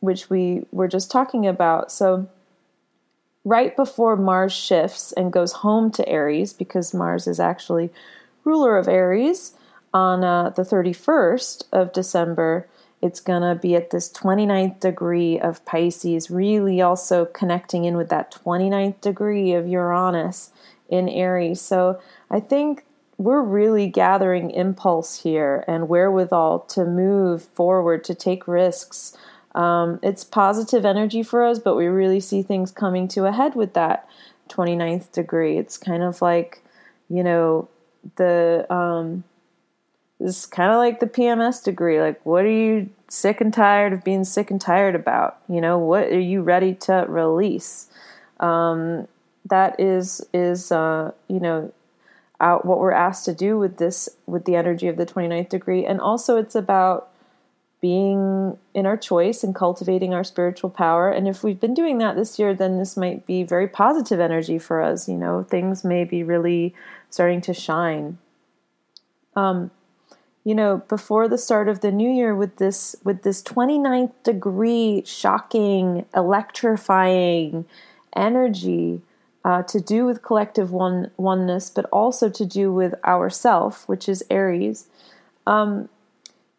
which 0.00 0.30
we 0.30 0.64
were 0.72 0.88
just 0.88 1.10
talking 1.10 1.46
about. 1.46 1.92
So 1.92 2.30
right 3.46 3.76
before 3.76 4.16
Mars 4.16 4.52
shifts 4.52 5.12
and 5.12 5.32
goes 5.32 5.52
home 5.52 5.92
to 5.92 6.06
Aries, 6.08 6.52
because 6.52 6.92
Mars 6.92 7.28
is 7.28 7.38
actually 7.38 7.90
ruler 8.44 8.76
of 8.76 8.88
Aries, 8.88 9.54
on 9.94 10.24
uh, 10.24 10.50
the 10.50 10.62
31st 10.62 11.64
of 11.72 11.92
December, 11.92 12.68
it's 13.00 13.20
going 13.20 13.42
to 13.42 13.54
be 13.54 13.76
at 13.76 13.90
this 13.90 14.12
29th 14.12 14.80
degree 14.80 15.38
of 15.38 15.64
Pisces, 15.64 16.28
really 16.28 16.80
also 16.82 17.24
connecting 17.24 17.84
in 17.84 17.96
with 17.96 18.08
that 18.08 18.36
29th 18.44 19.00
degree 19.00 19.52
of 19.52 19.68
Uranus 19.68 20.50
in 20.88 21.08
Aries. 21.08 21.60
So 21.60 22.00
I 22.30 22.40
think 22.40 22.84
we're 23.16 23.42
really 23.42 23.86
gathering 23.86 24.50
impulse 24.50 25.22
here 25.22 25.64
and 25.68 25.88
wherewithal 25.88 26.60
to 26.60 26.84
move 26.84 27.44
forward, 27.44 28.02
to 28.04 28.14
take 28.14 28.48
risks, 28.48 29.16
um, 29.56 29.98
it's 30.02 30.22
positive 30.22 30.84
energy 30.84 31.22
for 31.22 31.44
us, 31.44 31.58
but 31.58 31.76
we 31.76 31.86
really 31.86 32.20
see 32.20 32.42
things 32.42 32.70
coming 32.70 33.08
to 33.08 33.24
a 33.24 33.32
head 33.32 33.54
with 33.54 33.72
that 33.72 34.08
29th 34.50 35.10
degree. 35.12 35.56
It's 35.56 35.78
kind 35.78 36.02
of 36.02 36.20
like, 36.20 36.62
you 37.08 37.24
know, 37.24 37.68
the 38.16 38.66
um, 38.72 39.24
it's 40.20 40.46
kind 40.46 40.70
of 40.70 40.76
like 40.76 41.00
the 41.00 41.06
PMS 41.06 41.64
degree. 41.64 42.00
Like, 42.00 42.24
what 42.24 42.44
are 42.44 42.50
you 42.50 42.90
sick 43.08 43.40
and 43.40 43.52
tired 43.52 43.92
of 43.92 44.04
being 44.04 44.24
sick 44.24 44.50
and 44.50 44.60
tired 44.60 44.94
about? 44.94 45.38
You 45.48 45.60
know, 45.60 45.78
what 45.78 46.08
are 46.08 46.20
you 46.20 46.42
ready 46.42 46.74
to 46.74 47.06
release? 47.08 47.88
Um, 48.40 49.08
that 49.46 49.80
is 49.80 50.24
is 50.34 50.70
uh, 50.70 51.12
you 51.28 51.40
know 51.40 51.72
out 52.40 52.66
what 52.66 52.78
we're 52.78 52.92
asked 52.92 53.24
to 53.24 53.34
do 53.34 53.58
with 53.58 53.78
this 53.78 54.08
with 54.26 54.44
the 54.44 54.56
energy 54.56 54.88
of 54.88 54.98
the 54.98 55.06
29th 55.06 55.48
degree 55.48 55.86
and 55.86 56.02
also 56.02 56.36
it's 56.36 56.54
about 56.54 57.08
being 57.80 58.56
in 58.74 58.86
our 58.86 58.96
choice 58.96 59.44
and 59.44 59.54
cultivating 59.54 60.14
our 60.14 60.24
spiritual 60.24 60.70
power. 60.70 61.10
And 61.10 61.28
if 61.28 61.44
we've 61.44 61.60
been 61.60 61.74
doing 61.74 61.98
that 61.98 62.16
this 62.16 62.38
year, 62.38 62.54
then 62.54 62.78
this 62.78 62.96
might 62.96 63.26
be 63.26 63.42
very 63.42 63.68
positive 63.68 64.18
energy 64.18 64.58
for 64.58 64.82
us. 64.82 65.08
You 65.08 65.16
know, 65.16 65.42
things 65.42 65.84
may 65.84 66.04
be 66.04 66.22
really 66.22 66.74
starting 67.10 67.40
to 67.42 67.54
shine. 67.54 68.18
Um, 69.34 69.70
you 70.44 70.54
know, 70.54 70.78
before 70.88 71.28
the 71.28 71.38
start 71.38 71.68
of 71.68 71.80
the 71.80 71.90
new 71.90 72.10
year 72.10 72.34
with 72.34 72.56
this 72.56 72.94
with 73.02 73.22
this 73.22 73.42
29th 73.42 74.12
degree 74.22 75.02
shocking, 75.04 76.06
electrifying 76.14 77.66
energy 78.14 79.02
uh, 79.44 79.62
to 79.64 79.80
do 79.80 80.06
with 80.06 80.22
collective 80.22 80.72
one 80.72 81.10
oneness, 81.16 81.68
but 81.68 81.84
also 81.86 82.30
to 82.30 82.46
do 82.46 82.72
with 82.72 82.94
ourself, 83.04 83.88
which 83.88 84.08
is 84.08 84.24
Aries. 84.30 84.86
Um, 85.46 85.88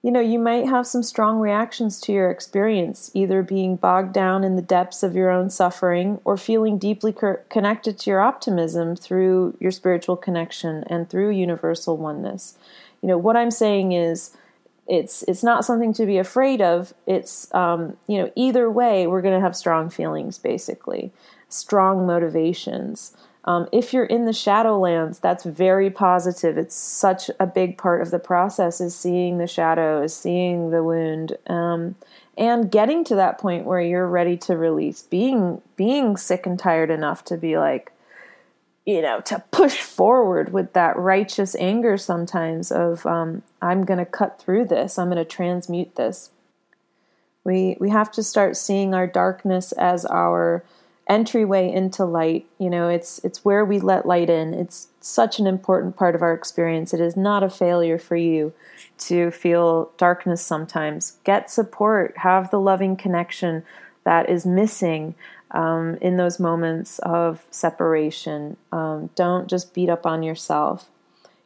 you 0.04 0.12
know, 0.12 0.20
you 0.20 0.38
might 0.38 0.68
have 0.68 0.86
some 0.86 1.02
strong 1.02 1.40
reactions 1.40 2.00
to 2.02 2.14
your 2.14 2.30
experience, 2.30 3.10
either 3.14 3.42
being 3.42 3.76
bogged 3.76 4.14
down 4.14 4.44
in 4.44 4.56
the 4.56 4.62
depths 4.62 5.02
of 5.02 5.16
your 5.16 5.32
own 5.32 5.50
suffering 5.50 6.22
or 6.24 6.38
feeling 6.38 6.78
deeply 6.78 7.12
co- 7.12 7.40
connected 7.50 7.98
to 8.00 8.10
your 8.12 8.22
optimism 8.22 8.96
through 8.96 9.58
your 9.60 9.72
spiritual 9.72 10.16
connection 10.16 10.84
and 10.88 11.10
through 11.10 11.32
universal 11.32 11.98
oneness. 11.98 12.58
You 13.02 13.10
know, 13.10 13.18
what 13.18 13.36
I'm 13.36 13.52
saying 13.52 13.92
is 13.92 14.36
it's 14.88 15.24
it's 15.24 15.44
not 15.44 15.66
something 15.66 15.94
to 15.94 16.06
be 16.06 16.18
afraid 16.18 16.62
of. 16.62 16.94
It's 17.08 17.54
um, 17.54 17.98
you 18.08 18.20
know, 18.20 18.32
either 18.36 18.70
way, 18.70 19.08
we're 19.08 19.22
going 19.22 19.36
to 19.36 19.42
have 19.42 19.56
strong 19.56 19.90
feelings 19.90 20.38
basically, 20.38 21.12
strong 21.50 22.06
motivations. 22.06 23.18
Um, 23.48 23.70
if 23.72 23.94
you're 23.94 24.04
in 24.04 24.26
the 24.26 24.34
shadowlands, 24.34 25.22
that's 25.22 25.46
very 25.46 25.90
positive. 25.90 26.58
It's 26.58 26.76
such 26.76 27.32
a 27.40 27.48
big 27.48 27.78
part 27.78 28.02
of 28.02 28.12
the 28.12 28.20
process 28.20 28.82
is 28.82 28.94
seeing 28.94 29.38
the 29.38 29.48
shadow, 29.48 30.02
is 30.04 30.14
seeing 30.14 30.70
the 30.70 30.84
wound, 30.84 31.38
um, 31.48 31.96
and 32.38 32.70
getting 32.70 33.06
to 33.06 33.16
that 33.16 33.40
point 33.40 33.66
where 33.66 33.80
you're 33.80 34.08
ready 34.08 34.36
to 34.36 34.58
release. 34.58 35.02
Being 35.02 35.62
being 35.78 36.18
sick 36.18 36.46
and 36.46 36.60
tired 36.60 36.92
enough 36.92 37.24
to 37.26 37.38
be 37.38 37.58
like, 37.58 37.94
you 38.86 39.02
know, 39.02 39.22
to 39.22 39.42
push 39.52 39.78
forward 39.78 40.52
with 40.52 40.74
that 40.74 40.98
righteous 40.98 41.56
anger. 41.56 41.98
Sometimes 41.98 42.70
of 42.70 43.06
um, 43.06 43.44
I'm 43.62 43.86
going 43.86 44.00
to 44.00 44.06
cut 44.06 44.42
through 44.42 44.66
this. 44.66 45.00
I'm 45.00 45.08
going 45.10 45.24
to 45.24 45.26
transmute 45.26 45.96
this. 45.96 46.32
We 47.46 47.78
we 47.80 47.92
have 47.92 48.12
to 48.12 48.24
start 48.24 48.58
seeing 48.58 48.94
our 48.94 49.08
darkness 49.08 49.72
as 49.72 50.06
our 50.06 50.66
entryway 51.08 51.72
into 51.72 52.06
light. 52.06 52.46
You 52.60 52.70
know, 52.70 52.90
it's 52.90 53.20
it's 53.24 53.46
where 53.46 53.66
we 53.66 53.80
let 53.80 54.06
light 54.06 54.30
in. 54.30 54.54
It's 54.54 54.88
such 55.00 55.40
an 55.40 55.48
important 55.48 55.96
part 55.96 56.16
of 56.16 56.22
our 56.22 56.34
experience. 56.34 56.94
It 56.94 57.00
is 57.00 57.16
not 57.16 57.44
a 57.44 57.50
failure 57.50 57.98
for 57.98 58.16
you 58.16 58.54
to 59.00 59.32
feel 59.32 59.92
darkness 59.98 60.42
sometimes. 60.42 61.18
Get 61.24 61.50
support, 61.50 62.18
have 62.18 62.52
the 62.52 62.60
loving 62.60 62.96
connection 62.96 63.64
that 64.04 64.30
is 64.30 64.46
missing 64.46 65.16
um, 65.52 65.98
in 66.02 66.18
those 66.18 66.40
moments 66.40 67.00
of 67.00 67.46
separation. 67.52 68.58
Um, 68.72 69.10
don't 69.16 69.48
just 69.48 69.74
beat 69.74 69.90
up 69.90 70.06
on 70.06 70.24
yourself. 70.24 70.90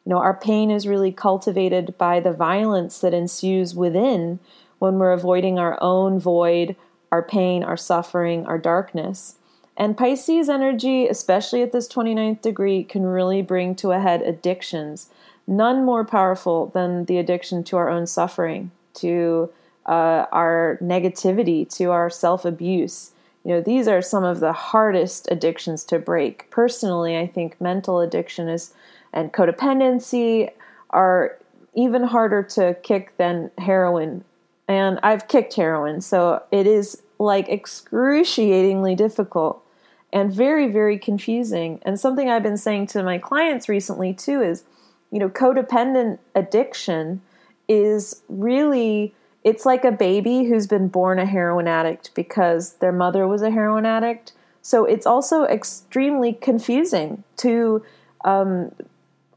You 0.05 0.11
know, 0.11 0.17
our 0.17 0.33
pain 0.33 0.71
is 0.71 0.87
really 0.87 1.11
cultivated 1.11 1.97
by 1.97 2.19
the 2.19 2.33
violence 2.33 2.99
that 2.99 3.13
ensues 3.13 3.75
within 3.75 4.39
when 4.79 4.97
we're 4.97 5.11
avoiding 5.11 5.59
our 5.59 5.77
own 5.81 6.19
void, 6.19 6.75
our 7.11 7.21
pain, 7.21 7.63
our 7.63 7.77
suffering, 7.77 8.45
our 8.47 8.57
darkness. 8.57 9.35
And 9.81 9.97
Pisces 9.97 10.47
energy, 10.47 11.07
especially 11.07 11.63
at 11.63 11.71
this 11.71 11.87
29th 11.87 12.43
degree, 12.43 12.83
can 12.83 13.01
really 13.01 13.41
bring 13.41 13.73
to 13.77 13.93
a 13.93 13.99
head 13.99 14.21
addictions. 14.21 15.09
None 15.47 15.83
more 15.83 16.05
powerful 16.05 16.67
than 16.67 17.05
the 17.05 17.17
addiction 17.17 17.63
to 17.63 17.77
our 17.77 17.89
own 17.89 18.05
suffering, 18.05 18.69
to 18.93 19.49
uh, 19.87 20.27
our 20.31 20.77
negativity, 20.83 21.67
to 21.77 21.85
our 21.85 22.11
self 22.11 22.45
abuse. 22.45 23.13
You 23.43 23.55
know, 23.55 23.61
these 23.61 23.87
are 23.87 24.03
some 24.03 24.23
of 24.23 24.39
the 24.39 24.53
hardest 24.53 25.27
addictions 25.31 25.83
to 25.85 25.97
break. 25.97 26.47
Personally, 26.51 27.17
I 27.17 27.25
think 27.25 27.59
mental 27.59 28.01
addiction 28.01 28.49
is 28.49 28.75
and 29.11 29.33
codependency 29.33 30.51
are 30.91 31.39
even 31.73 32.03
harder 32.03 32.43
to 32.43 32.77
kick 32.83 33.17
than 33.17 33.49
heroin. 33.57 34.25
And 34.67 34.99
I've 35.01 35.27
kicked 35.27 35.55
heroin, 35.55 36.01
so 36.01 36.43
it 36.51 36.67
is 36.67 37.01
like 37.17 37.49
excruciatingly 37.49 38.93
difficult 38.93 39.65
and 40.13 40.33
very, 40.33 40.67
very 40.67 40.97
confusing. 40.97 41.79
And 41.83 41.99
something 41.99 42.29
I've 42.29 42.43
been 42.43 42.57
saying 42.57 42.87
to 42.87 43.03
my 43.03 43.17
clients 43.17 43.69
recently 43.69 44.13
too 44.13 44.41
is, 44.41 44.63
you 45.11 45.19
know, 45.19 45.29
codependent 45.29 46.19
addiction 46.35 47.21
is 47.67 48.21
really 48.27 49.13
it's 49.43 49.65
like 49.65 49.83
a 49.83 49.91
baby 49.91 50.43
who's 50.43 50.67
been 50.67 50.87
born 50.87 51.17
a 51.17 51.25
heroin 51.25 51.67
addict 51.67 52.13
because 52.13 52.73
their 52.73 52.91
mother 52.91 53.27
was 53.27 53.41
a 53.41 53.49
heroin 53.49 53.85
addict. 53.85 54.33
So 54.61 54.85
it's 54.85 55.07
also 55.07 55.45
extremely 55.45 56.33
confusing 56.33 57.23
to 57.37 57.83
um, 58.23 58.71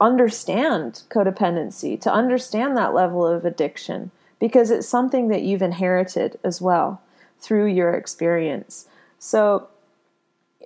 understand 0.00 1.02
codependency, 1.09 1.99
to 2.02 2.12
understand 2.12 2.76
that 2.76 2.93
level 2.93 3.26
of 3.26 3.47
addiction, 3.47 4.11
because 4.38 4.71
it's 4.71 4.87
something 4.87 5.28
that 5.28 5.43
you've 5.43 5.62
inherited 5.62 6.38
as 6.45 6.61
well 6.61 7.00
through 7.38 7.66
your 7.66 7.95
experience. 7.95 8.87
So 9.19 9.69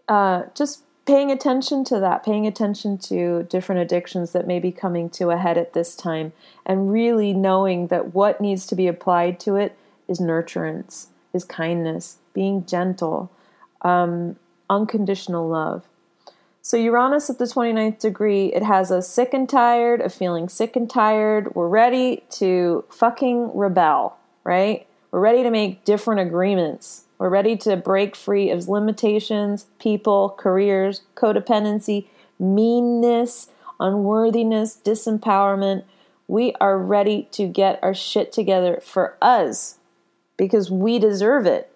uh, 0.09 0.45
just 0.55 0.83
paying 1.07 1.31
attention 1.31 1.85
to 1.85 1.99
that, 2.00 2.23
paying 2.25 2.47
attention 2.47 2.99
to 2.99 3.43
different 3.45 3.81
addictions 3.81 4.33
that 4.33 4.47
may 4.47 4.59
be 4.59 4.71
coming 4.71 5.09
to 5.09 5.31
a 5.31 5.38
head 5.38 5.57
at 5.57 5.73
this 5.73 5.97
time, 5.97 6.33
and 6.67 6.93
really 6.93 7.33
knowing 7.33 7.87
that 7.87 8.15
what 8.15 8.41
needs 8.41 8.67
to 8.67 8.75
be 8.75 8.87
applied 8.87 9.41
to 9.41 9.57
it 9.57 9.77
is 10.07 10.21
nurturance, 10.21 11.07
is 11.33 11.45
kindness, 11.45 12.19
being 12.35 12.65
gentle, 12.67 13.31
um, 13.83 14.37
unconditional 14.69 15.49
love. 15.49 15.85
So, 16.61 16.77
Uranus 16.77 17.31
at 17.31 17.38
the 17.38 17.47
29th 17.47 17.99
degree, 18.00 18.53
it 18.53 18.62
has 18.62 18.93
us 18.93 19.09
sick 19.09 19.33
and 19.33 19.49
tired 19.49 20.03
of 20.03 20.12
feeling 20.12 20.50
sick 20.50 20.77
and 20.77 20.91
tired. 20.91 21.55
We're 21.55 21.69
ready 21.69 22.25
to 22.33 22.85
fucking 22.91 23.57
rebel, 23.57 24.19
right? 24.45 24.87
We're 25.11 25.21
ready 25.21 25.43
to 25.43 25.50
make 25.50 25.87
different 25.87 26.21
agreements 26.21 27.05
we're 27.19 27.29
ready 27.29 27.57
to 27.59 27.77
break 27.77 28.15
free 28.15 28.51
of 28.51 28.69
limitations, 28.69 29.67
people, 29.81 30.35
careers, 30.39 31.02
codependency, 31.17 32.07
meanness, 32.39 33.49
unworthiness, 33.81 34.81
disempowerment. 34.85 35.85
We 36.28 36.54
are 36.61 36.78
ready 36.78 37.28
to 37.33 37.49
get 37.49 37.81
our 37.83 37.95
shit 37.95 38.33
together 38.33 38.81
for 38.83 39.17
us 39.21 39.78
because 40.37 40.71
we 40.71 40.99
deserve 40.99 41.47
it 41.47 41.73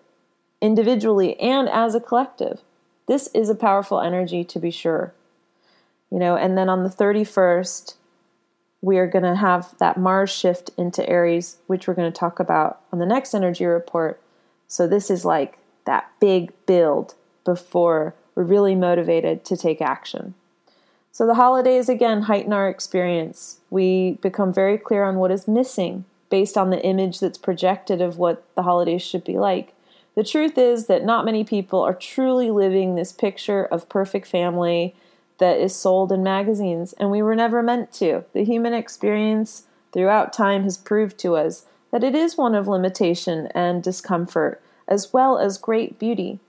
individually 0.61 1.38
and 1.40 1.68
as 1.68 1.94
a 1.94 2.00
collective. 2.00 2.61
This 3.09 3.28
is 3.35 3.50
a 3.50 3.55
powerful 3.55 4.00
energy 4.00 4.44
to 4.44 4.59
be 4.61 4.70
sure. 4.70 5.12
You 6.11 6.18
know, 6.18 6.37
and 6.37 6.57
then 6.57 6.68
on 6.68 6.85
the 6.85 6.90
31st, 6.90 7.94
we 8.81 8.98
are 8.98 9.07
going 9.09 9.24
to 9.24 9.35
have 9.35 9.74
that 9.78 9.96
Mars 9.96 10.31
shift 10.31 10.70
into 10.76 11.09
Aries, 11.09 11.57
which 11.66 11.88
we're 11.88 11.94
going 11.94 12.12
to 12.12 12.18
talk 12.18 12.38
about 12.38 12.81
on 12.92 13.00
the 13.00 13.07
next 13.07 13.35
energy 13.35 13.64
report. 13.64 14.21
So 14.72 14.87
this 14.87 15.11
is 15.11 15.26
like 15.26 15.58
that 15.85 16.11
big 16.18 16.50
build 16.64 17.14
before 17.44 18.14
we're 18.35 18.42
really 18.42 18.74
motivated 18.74 19.44
to 19.44 19.54
take 19.54 19.82
action. 19.82 20.32
So 21.11 21.26
the 21.26 21.35
holidays 21.35 21.90
again 21.90 22.22
heighten 22.22 22.54
our 22.54 22.70
experience. 22.70 23.58
We 23.68 24.12
become 24.22 24.50
very 24.50 24.78
clear 24.78 25.04
on 25.04 25.16
what 25.16 25.30
is 25.30 25.46
missing 25.46 26.06
based 26.30 26.56
on 26.56 26.70
the 26.70 26.82
image 26.82 27.20
that's 27.20 27.37
projected 27.37 28.00
of 28.00 28.16
what 28.16 28.46
the 28.54 28.62
holidays 28.62 29.02
should 29.02 29.24
be 29.24 29.37
like. 29.37 29.74
The 30.14 30.24
truth 30.24 30.56
is 30.56 30.87
that 30.87 31.04
not 31.04 31.26
many 31.26 31.44
people 31.44 31.82
are 31.82 31.92
truly 31.92 32.50
living 32.50 32.94
this 32.94 33.12
picture 33.12 33.66
of 33.66 33.90
perfect 33.90 34.26
family 34.26 34.94
that 35.37 35.58
is 35.58 35.76
sold 35.76 36.11
in 36.11 36.22
magazines, 36.22 36.94
and 36.94 37.11
we 37.11 37.20
were 37.20 37.37
never 37.37 37.62
meant 37.62 37.92
to. 37.94 38.24
The 38.32 38.44
human 38.44 38.72
experience 38.72 39.64
throughout 39.92 40.32
time 40.32 40.62
has 40.62 40.78
proved 40.78 41.18
to 41.18 41.37
us 41.37 41.66
that 41.92 42.02
it 42.02 42.14
is 42.14 42.37
one 42.37 42.55
of 42.55 42.66
limitation 42.66 43.46
and 43.55 43.83
discomfort, 43.83 44.61
as 44.88 45.12
well 45.12 45.38
as 45.38 45.59
great 45.59 45.98
beauty. 45.98 46.40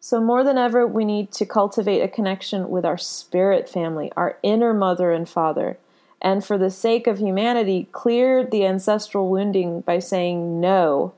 So, 0.00 0.20
more 0.20 0.42
than 0.42 0.58
ever, 0.58 0.86
we 0.86 1.04
need 1.04 1.30
to 1.32 1.46
cultivate 1.46 2.00
a 2.00 2.08
connection 2.08 2.68
with 2.68 2.84
our 2.84 2.98
spirit 2.98 3.68
family, 3.68 4.12
our 4.16 4.36
inner 4.42 4.74
mother 4.74 5.12
and 5.12 5.28
father, 5.28 5.78
and 6.20 6.44
for 6.44 6.58
the 6.58 6.70
sake 6.70 7.06
of 7.06 7.18
humanity, 7.18 7.88
clear 7.92 8.44
the 8.44 8.66
ancestral 8.66 9.28
wounding 9.28 9.80
by 9.80 10.00
saying 10.00 10.60
no 10.60 11.14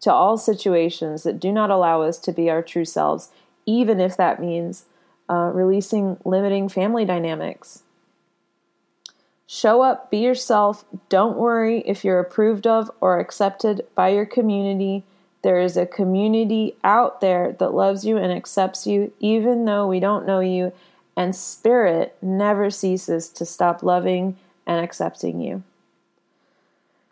to 0.00 0.12
all 0.12 0.36
situations 0.36 1.22
that 1.22 1.40
do 1.40 1.52
not 1.52 1.70
allow 1.70 2.02
us 2.02 2.18
to 2.18 2.32
be 2.32 2.50
our 2.50 2.62
true 2.62 2.84
selves, 2.84 3.30
even 3.66 4.00
if 4.00 4.16
that 4.16 4.40
means 4.40 4.84
uh, 5.30 5.50
releasing 5.54 6.18
limiting 6.24 6.68
family 6.68 7.04
dynamics. 7.04 7.84
Show 9.46 9.82
up, 9.82 10.10
be 10.10 10.18
yourself. 10.18 10.84
Don't 11.08 11.36
worry 11.36 11.80
if 11.86 12.04
you're 12.04 12.20
approved 12.20 12.66
of 12.66 12.90
or 13.00 13.20
accepted 13.20 13.86
by 13.94 14.08
your 14.08 14.24
community. 14.24 15.04
There 15.42 15.60
is 15.60 15.76
a 15.76 15.84
community 15.84 16.74
out 16.82 17.20
there 17.20 17.54
that 17.58 17.74
loves 17.74 18.06
you 18.06 18.16
and 18.16 18.32
accepts 18.32 18.86
you, 18.86 19.12
even 19.20 19.66
though 19.66 19.86
we 19.86 20.00
don't 20.00 20.26
know 20.26 20.40
you. 20.40 20.72
And 21.16 21.36
spirit 21.36 22.16
never 22.22 22.70
ceases 22.70 23.28
to 23.30 23.44
stop 23.44 23.82
loving 23.82 24.36
and 24.66 24.82
accepting 24.82 25.40
you. 25.40 25.62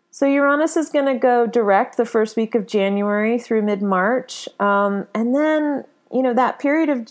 So, 0.09 0.27
Uranus 0.27 0.77
is 0.77 0.89
going 0.89 1.05
to 1.05 1.15
go 1.15 1.47
direct 1.47 1.97
the 1.97 2.05
first 2.05 2.35
week 2.35 2.53
of 2.53 2.67
January 2.67 3.39
through 3.39 3.63
mid 3.63 3.81
March. 3.81 4.47
Um, 4.59 5.07
and 5.13 5.35
then, 5.35 5.85
you 6.11 6.21
know, 6.21 6.33
that 6.33 6.59
period 6.59 6.89
of 6.89 7.07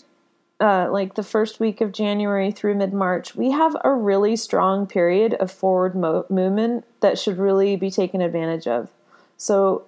uh, 0.63 0.87
like 0.89 1.15
the 1.15 1.23
first 1.23 1.59
week 1.59 1.81
of 1.81 1.91
January 1.91 2.49
through 2.49 2.73
mid 2.73 2.93
March, 2.93 3.35
we 3.35 3.51
have 3.51 3.75
a 3.83 3.93
really 3.93 4.37
strong 4.37 4.87
period 4.87 5.33
of 5.33 5.51
forward 5.51 5.93
mo- 5.93 6.25
movement 6.29 6.85
that 7.01 7.19
should 7.19 7.37
really 7.37 7.75
be 7.75 7.91
taken 7.91 8.21
advantage 8.21 8.65
of. 8.65 8.89
So 9.35 9.83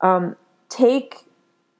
um, 0.00 0.34
take 0.70 1.26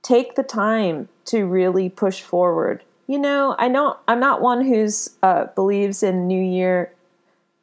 take 0.02 0.34
the 0.34 0.42
time 0.42 1.08
to 1.24 1.46
really 1.46 1.88
push 1.88 2.20
forward. 2.20 2.84
You 3.06 3.18
know, 3.18 3.56
I 3.58 3.68
know 3.68 3.96
I'm 4.06 4.20
not 4.20 4.42
one 4.42 4.62
who's 4.62 5.16
uh, 5.22 5.46
believes 5.54 6.02
in 6.02 6.26
New 6.26 6.42
Year, 6.42 6.92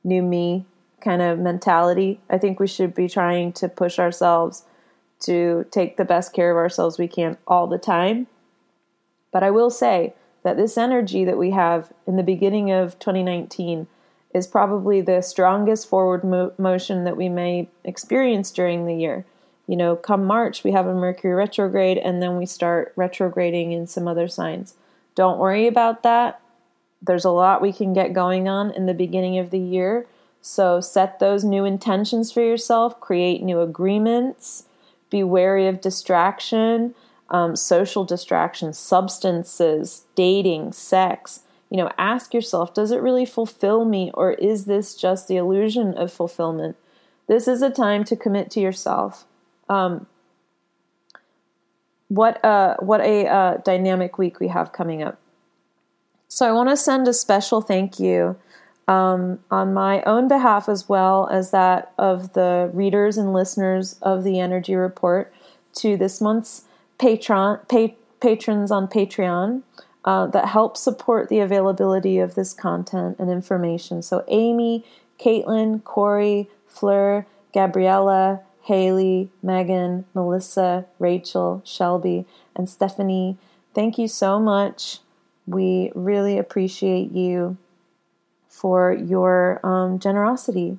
New 0.04 0.24
Me 0.24 0.66
kind 1.02 1.22
of 1.22 1.38
mentality. 1.38 2.20
I 2.32 2.40
think 2.40 2.60
we 2.60 2.68
should 2.68 2.96
be 2.96 3.08
trying 3.08 3.54
to 3.54 3.70
push 3.70 4.00
ourselves 4.00 4.64
to 5.20 5.68
take 5.70 5.98
the 5.98 6.06
best 6.06 6.34
care 6.34 6.50
of 6.50 6.58
ourselves 6.58 6.98
we 6.98 7.08
can 7.08 7.38
all 7.46 7.68
the 7.68 7.78
time. 7.78 8.26
But 9.32 9.44
I 9.44 9.52
will 9.52 9.70
say 9.70 10.16
that 10.44 10.58
this 10.58 10.78
energy 10.78 11.26
that 11.26 11.38
we 11.38 11.52
have 11.52 11.92
in 12.06 12.18
the 12.18 12.24
beginning 12.24 12.72
of 12.72 13.00
2019 13.00 13.88
is 14.34 14.48
probably 14.48 15.02
the 15.02 15.22
strongest 15.22 15.88
forward 15.88 16.24
mo- 16.24 16.54
motion 16.58 17.04
that 17.06 17.18
we 17.18 17.30
may 17.30 17.70
experience 17.84 18.52
during 18.52 18.86
the 18.86 18.96
year. 18.96 19.26
You 19.68 19.78
know, 19.78 19.96
come 19.96 20.26
March, 20.26 20.64
we 20.64 20.72
have 20.72 20.88
a 20.88 20.94
Mercury 20.94 21.34
retrograde, 21.34 21.98
and 21.98 22.22
then 22.22 22.38
we 22.38 22.46
start 22.46 22.94
retrograding 22.96 23.72
in 23.72 23.88
some 23.88 24.08
other 24.08 24.28
signs. 24.28 24.76
Don't 25.16 25.40
worry 25.40 25.68
about 25.68 26.04
that. 26.04 26.42
There's 27.02 27.26
a 27.26 27.32
lot 27.32 27.62
we 27.62 27.72
can 27.72 27.94
get 27.94 28.14
going 28.14 28.48
on 28.48 28.72
in 28.72 28.86
the 28.86 28.94
beginning 28.94 29.38
of 29.38 29.52
the 29.52 29.60
year. 29.60 30.08
So 30.42 30.82
set 30.82 31.20
those 31.20 31.46
new 31.46 31.64
intentions 31.64 32.32
for 32.32 32.42
yourself, 32.42 33.00
create 33.00 33.42
new 33.42 33.62
agreements, 33.62 34.66
be 35.10 35.24
wary 35.24 35.68
of 35.68 35.80
distraction 35.80 36.96
um, 37.30 37.56
social 37.56 38.04
distractions, 38.04 38.78
substances, 38.78 40.06
dating, 40.16 40.74
sex. 40.74 41.42
You 41.70 41.78
know, 41.78 41.92
ask 41.98 42.34
yourself, 42.34 42.74
does 42.74 42.92
it 42.92 43.02
really 43.02 43.26
fulfill 43.26 43.86
me 43.86 44.12
or 44.14 44.34
is 44.34 44.66
this 44.66 44.96
just 44.96 45.28
the 45.28 45.38
illusion 45.38 45.94
of 45.96 46.14
fulfillment? 46.14 46.76
This 47.28 47.48
is 47.48 47.62
a 47.62 47.70
time 47.70 48.04
to 48.06 48.16
commit 48.16 48.52
to 48.52 48.60
yourself. 48.60 49.26
Um, 49.70 50.06
what 52.10 52.40
a 52.44 52.76
what 52.80 53.02
a 53.02 53.28
uh, 53.28 53.58
dynamic 53.66 54.20
week 54.20 54.40
we 54.40 54.50
have 54.50 54.72
coming 54.72 55.02
up. 55.02 55.20
So 56.28 56.48
I 56.48 56.52
want 56.52 56.70
to 56.70 56.78
send 56.78 57.08
a 57.08 57.14
special 57.14 57.62
thank 57.62 58.00
you 58.00 58.36
um, 58.88 59.40
on 59.50 59.74
my 59.74 60.04
own 60.04 60.28
behalf 60.28 60.68
as 60.68 60.90
well 60.90 61.28
as 61.32 61.52
that 61.52 61.94
of 61.98 62.34
the 62.34 62.70
readers 62.74 63.18
and 63.18 63.34
listeners 63.34 63.98
of 64.02 64.24
the 64.24 64.40
Energy 64.40 64.76
Report 64.76 65.34
to 65.76 65.98
this 65.98 66.20
month's 66.20 66.66
patron 67.00 67.60
pa- 67.68 67.96
patrons 68.22 68.72
on 68.72 68.88
Patreon 68.88 69.64
uh, 70.06 70.28
that 70.28 70.50
help 70.50 70.78
support 70.78 71.30
the 71.30 71.40
availability 71.40 72.20
of 72.20 72.36
this 72.36 72.54
content 72.54 73.18
and 73.20 73.30
information. 73.30 74.02
So 74.02 74.24
Amy, 74.28 74.86
Caitlin, 75.20 75.84
Corey, 75.84 76.50
Fleur, 76.68 77.26
Gabriella, 77.54 78.42
Haley, 78.64 79.30
Megan, 79.42 80.06
Melissa, 80.14 80.86
Rachel, 81.00 81.62
Shelby, 81.66 82.26
and 82.56 82.70
Stephanie. 82.70 83.38
Thank 83.74 83.98
you 83.98 84.08
so 84.08 84.40
much. 84.40 85.00
We 85.46 85.92
really 85.96 86.38
appreciate 86.38 87.12
you 87.12 87.58
for 88.48 88.94
your 88.94 89.60
um, 89.66 90.00
generosity. 90.00 90.78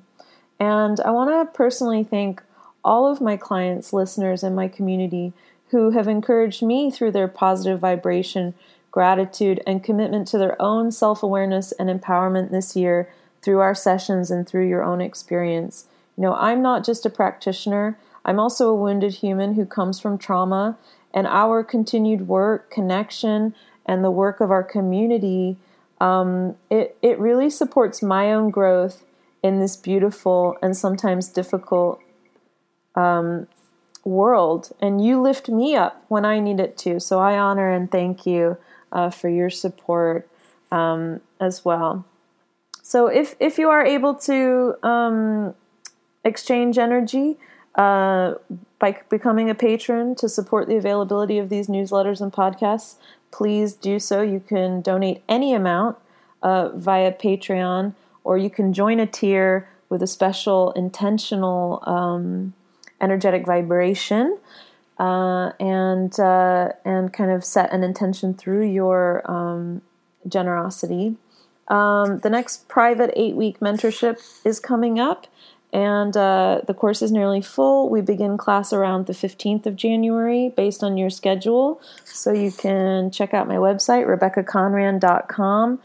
And 0.59 0.99
I 1.01 1.11
want 1.11 1.29
to 1.29 1.53
personally 1.55 2.03
thank 2.03 2.41
all 2.83 3.11
of 3.11 3.21
my 3.21 3.37
clients, 3.37 3.93
listeners, 3.93 4.43
and 4.43 4.55
my 4.55 4.67
community 4.67 5.33
who 5.69 5.91
have 5.91 6.07
encouraged 6.07 6.61
me 6.61 6.91
through 6.91 7.11
their 7.11 7.27
positive 7.27 7.79
vibration, 7.79 8.53
gratitude, 8.91 9.61
and 9.65 9.83
commitment 9.83 10.27
to 10.27 10.37
their 10.37 10.59
own 10.61 10.91
self 10.91 11.23
awareness 11.23 11.71
and 11.73 11.89
empowerment 11.89 12.51
this 12.51 12.75
year 12.75 13.09
through 13.41 13.59
our 13.59 13.75
sessions 13.75 14.31
and 14.31 14.47
through 14.47 14.67
your 14.67 14.83
own 14.83 15.01
experience. 15.01 15.85
You 16.17 16.23
know, 16.23 16.35
I'm 16.35 16.61
not 16.61 16.85
just 16.85 17.05
a 17.05 17.09
practitioner, 17.09 17.97
I'm 18.23 18.39
also 18.39 18.69
a 18.69 18.75
wounded 18.75 19.15
human 19.15 19.55
who 19.55 19.65
comes 19.65 19.99
from 19.99 20.17
trauma, 20.17 20.77
and 21.13 21.27
our 21.27 21.63
continued 21.63 22.27
work, 22.27 22.71
connection, 22.71 23.53
and 23.85 24.03
the 24.03 24.11
work 24.11 24.41
of 24.41 24.51
our 24.51 24.63
community, 24.63 25.57
um, 26.01 26.55
it, 26.69 26.97
it 27.01 27.19
really 27.19 27.49
supports 27.49 28.01
my 28.01 28.33
own 28.33 28.49
growth 28.49 29.03
in 29.43 29.59
this 29.59 29.77
beautiful 29.77 30.57
and 30.61 30.75
sometimes 30.75 31.29
difficult 31.29 31.99
um, 32.95 33.47
world. 34.05 34.71
And 34.79 35.03
you 35.03 35.21
lift 35.21 35.49
me 35.49 35.75
up 35.75 36.05
when 36.07 36.23
I 36.23 36.39
need 36.39 36.61
it 36.61 36.77
to. 36.79 36.99
So 37.01 37.19
I 37.19 37.37
honor 37.37 37.69
and 37.69 37.91
thank 37.91 38.25
you 38.25 38.57
uh, 38.93 39.09
for 39.09 39.27
your 39.27 39.49
support 39.49 40.29
um, 40.71 41.19
as 41.41 41.65
well. 41.65 42.05
So 42.81 43.07
if, 43.07 43.35
if 43.39 43.57
you 43.57 43.69
are 43.69 43.83
able 43.83 44.13
to 44.13 44.75
um, 44.83 45.55
exchange 46.23 46.77
energy, 46.77 47.37
uh, 47.75 48.35
by 48.79 48.97
becoming 49.09 49.49
a 49.49 49.55
patron 49.55 50.15
to 50.15 50.29
support 50.29 50.67
the 50.67 50.75
availability 50.75 51.37
of 51.37 51.49
these 51.49 51.67
newsletters 51.67 52.21
and 52.21 52.31
podcasts, 52.31 52.95
please 53.31 53.73
do 53.73 53.99
so. 53.99 54.21
You 54.21 54.39
can 54.39 54.81
donate 54.81 55.23
any 55.27 55.53
amount 55.53 55.97
uh, 56.41 56.69
via 56.69 57.11
Patreon, 57.11 57.95
or 58.23 58.37
you 58.37 58.49
can 58.49 58.73
join 58.73 58.99
a 58.99 59.05
tier 59.05 59.67
with 59.89 60.01
a 60.01 60.07
special 60.07 60.71
intentional 60.71 61.83
um, 61.85 62.53
energetic 63.01 63.45
vibration. 63.45 64.37
Uh, 64.97 65.51
and 65.59 66.17
uh, 66.21 66.69
and 66.85 67.11
kind 67.11 67.29
of 67.29 67.43
set 67.43 67.73
an 67.73 67.83
intention 67.83 68.33
through 68.33 68.65
your 68.65 69.29
um, 69.29 69.81
generosity. 70.25 71.17
Um, 71.67 72.19
the 72.19 72.29
next 72.29 72.69
private 72.69 73.11
eight 73.15 73.35
week 73.35 73.59
mentorship 73.59 74.21
is 74.45 74.59
coming 74.59 74.97
up, 74.97 75.27
and 75.73 76.15
uh, 76.15 76.61
the 76.65 76.73
course 76.73 77.01
is 77.01 77.11
nearly 77.11 77.41
full. 77.41 77.89
We 77.89 77.99
begin 77.99 78.37
class 78.37 78.71
around 78.71 79.07
the 79.07 79.13
15th 79.13 79.65
of 79.65 79.75
January 79.75 80.53
based 80.55 80.83
on 80.83 80.95
your 80.95 81.09
schedule. 81.09 81.81
So 82.05 82.31
you 82.31 82.51
can 82.51 83.11
check 83.11 83.33
out 83.33 83.47
my 83.47 83.55
website, 83.55 84.05
RebeccaConran.com, 84.07 85.79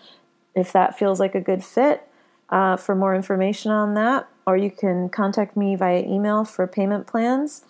if 0.54 0.72
that 0.72 0.96
feels 0.96 1.18
like 1.18 1.34
a 1.34 1.40
good 1.40 1.64
fit 1.64 2.06
uh, 2.50 2.76
for 2.76 2.94
more 2.94 3.14
information 3.16 3.72
on 3.72 3.94
that. 3.94 4.28
Or 4.50 4.56
you 4.56 4.72
can 4.72 5.08
contact 5.08 5.56
me 5.56 5.76
via 5.76 6.02
email 6.02 6.44
for 6.44 6.66
payment 6.66 7.06
plans. 7.06 7.64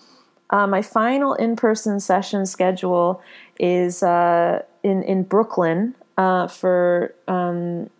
Uh, 0.49 0.67
my 0.67 0.81
final 0.81 1.35
in 1.35 1.55
person 1.55 2.01
session 2.01 2.47
schedule 2.47 3.21
is 3.59 4.03
uh, 4.03 4.63
in, 4.83 5.03
in 5.03 5.25
Brooklyn 5.25 5.95
uh, 6.17 6.47
for 6.47 7.15
um, 7.29 7.91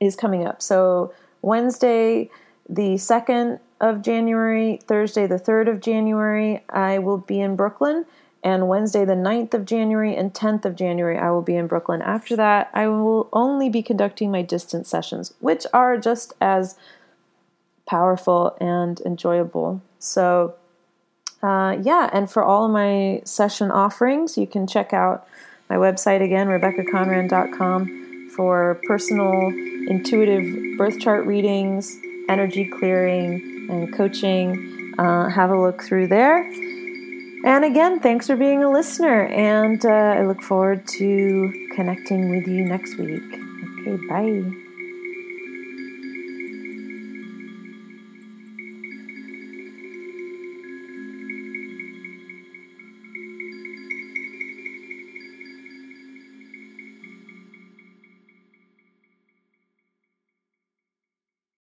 is 0.00 0.16
coming 0.16 0.46
up. 0.46 0.62
So 0.62 1.12
Wednesday, 1.42 2.30
the 2.70 2.94
2nd 2.94 3.60
of 3.82 4.00
January, 4.00 4.80
Thursday, 4.86 5.26
the 5.26 5.38
3rd 5.38 5.68
of 5.68 5.80
January, 5.80 6.64
I 6.70 6.98
will 7.00 7.18
be 7.18 7.38
in 7.38 7.54
Brooklyn. 7.54 8.06
And 8.42 8.66
Wednesday, 8.66 9.04
the 9.04 9.12
9th 9.12 9.52
of 9.52 9.66
January 9.66 10.16
and 10.16 10.32
10th 10.32 10.64
of 10.64 10.74
January, 10.74 11.18
I 11.18 11.30
will 11.30 11.42
be 11.42 11.54
in 11.54 11.66
Brooklyn. 11.66 12.00
After 12.00 12.34
that, 12.36 12.70
I 12.72 12.88
will 12.88 13.28
only 13.34 13.68
be 13.68 13.82
conducting 13.82 14.30
my 14.30 14.40
distance 14.40 14.88
sessions, 14.88 15.34
which 15.40 15.66
are 15.74 15.98
just 15.98 16.32
as 16.40 16.76
powerful 17.90 18.56
and 18.60 19.00
enjoyable. 19.00 19.82
So, 19.98 20.54
uh, 21.42 21.76
yeah, 21.82 22.08
and 22.12 22.30
for 22.30 22.44
all 22.44 22.66
of 22.66 22.70
my 22.70 23.22
session 23.24 23.72
offerings, 23.72 24.38
you 24.38 24.46
can 24.46 24.68
check 24.68 24.92
out 24.92 25.26
my 25.68 25.74
website 25.76 26.22
again, 26.22 26.46
RebeccaConran.com, 26.46 28.30
for 28.36 28.80
personal, 28.86 29.48
intuitive 29.88 30.78
birth 30.78 31.00
chart 31.00 31.26
readings 31.26 31.98
energy 32.30 32.64
clearing 32.64 33.66
and 33.68 33.92
coaching. 33.92 34.94
Uh, 34.98 35.28
have 35.28 35.50
a 35.50 35.60
look 35.60 35.82
through 35.82 36.06
there. 36.06 36.42
And 37.44 37.64
again, 37.64 38.00
thanks 38.00 38.26
for 38.26 38.36
being 38.36 38.62
a 38.62 38.70
listener. 38.70 39.26
And 39.26 39.84
uh, 39.84 39.88
I 40.18 40.26
look 40.26 40.42
forward 40.42 40.86
to 40.98 41.68
connecting 41.74 42.30
with 42.30 42.46
you 42.46 42.64
next 42.64 42.96
week. 42.96 43.22
Okay, 43.80 43.96
bye. 44.08 44.69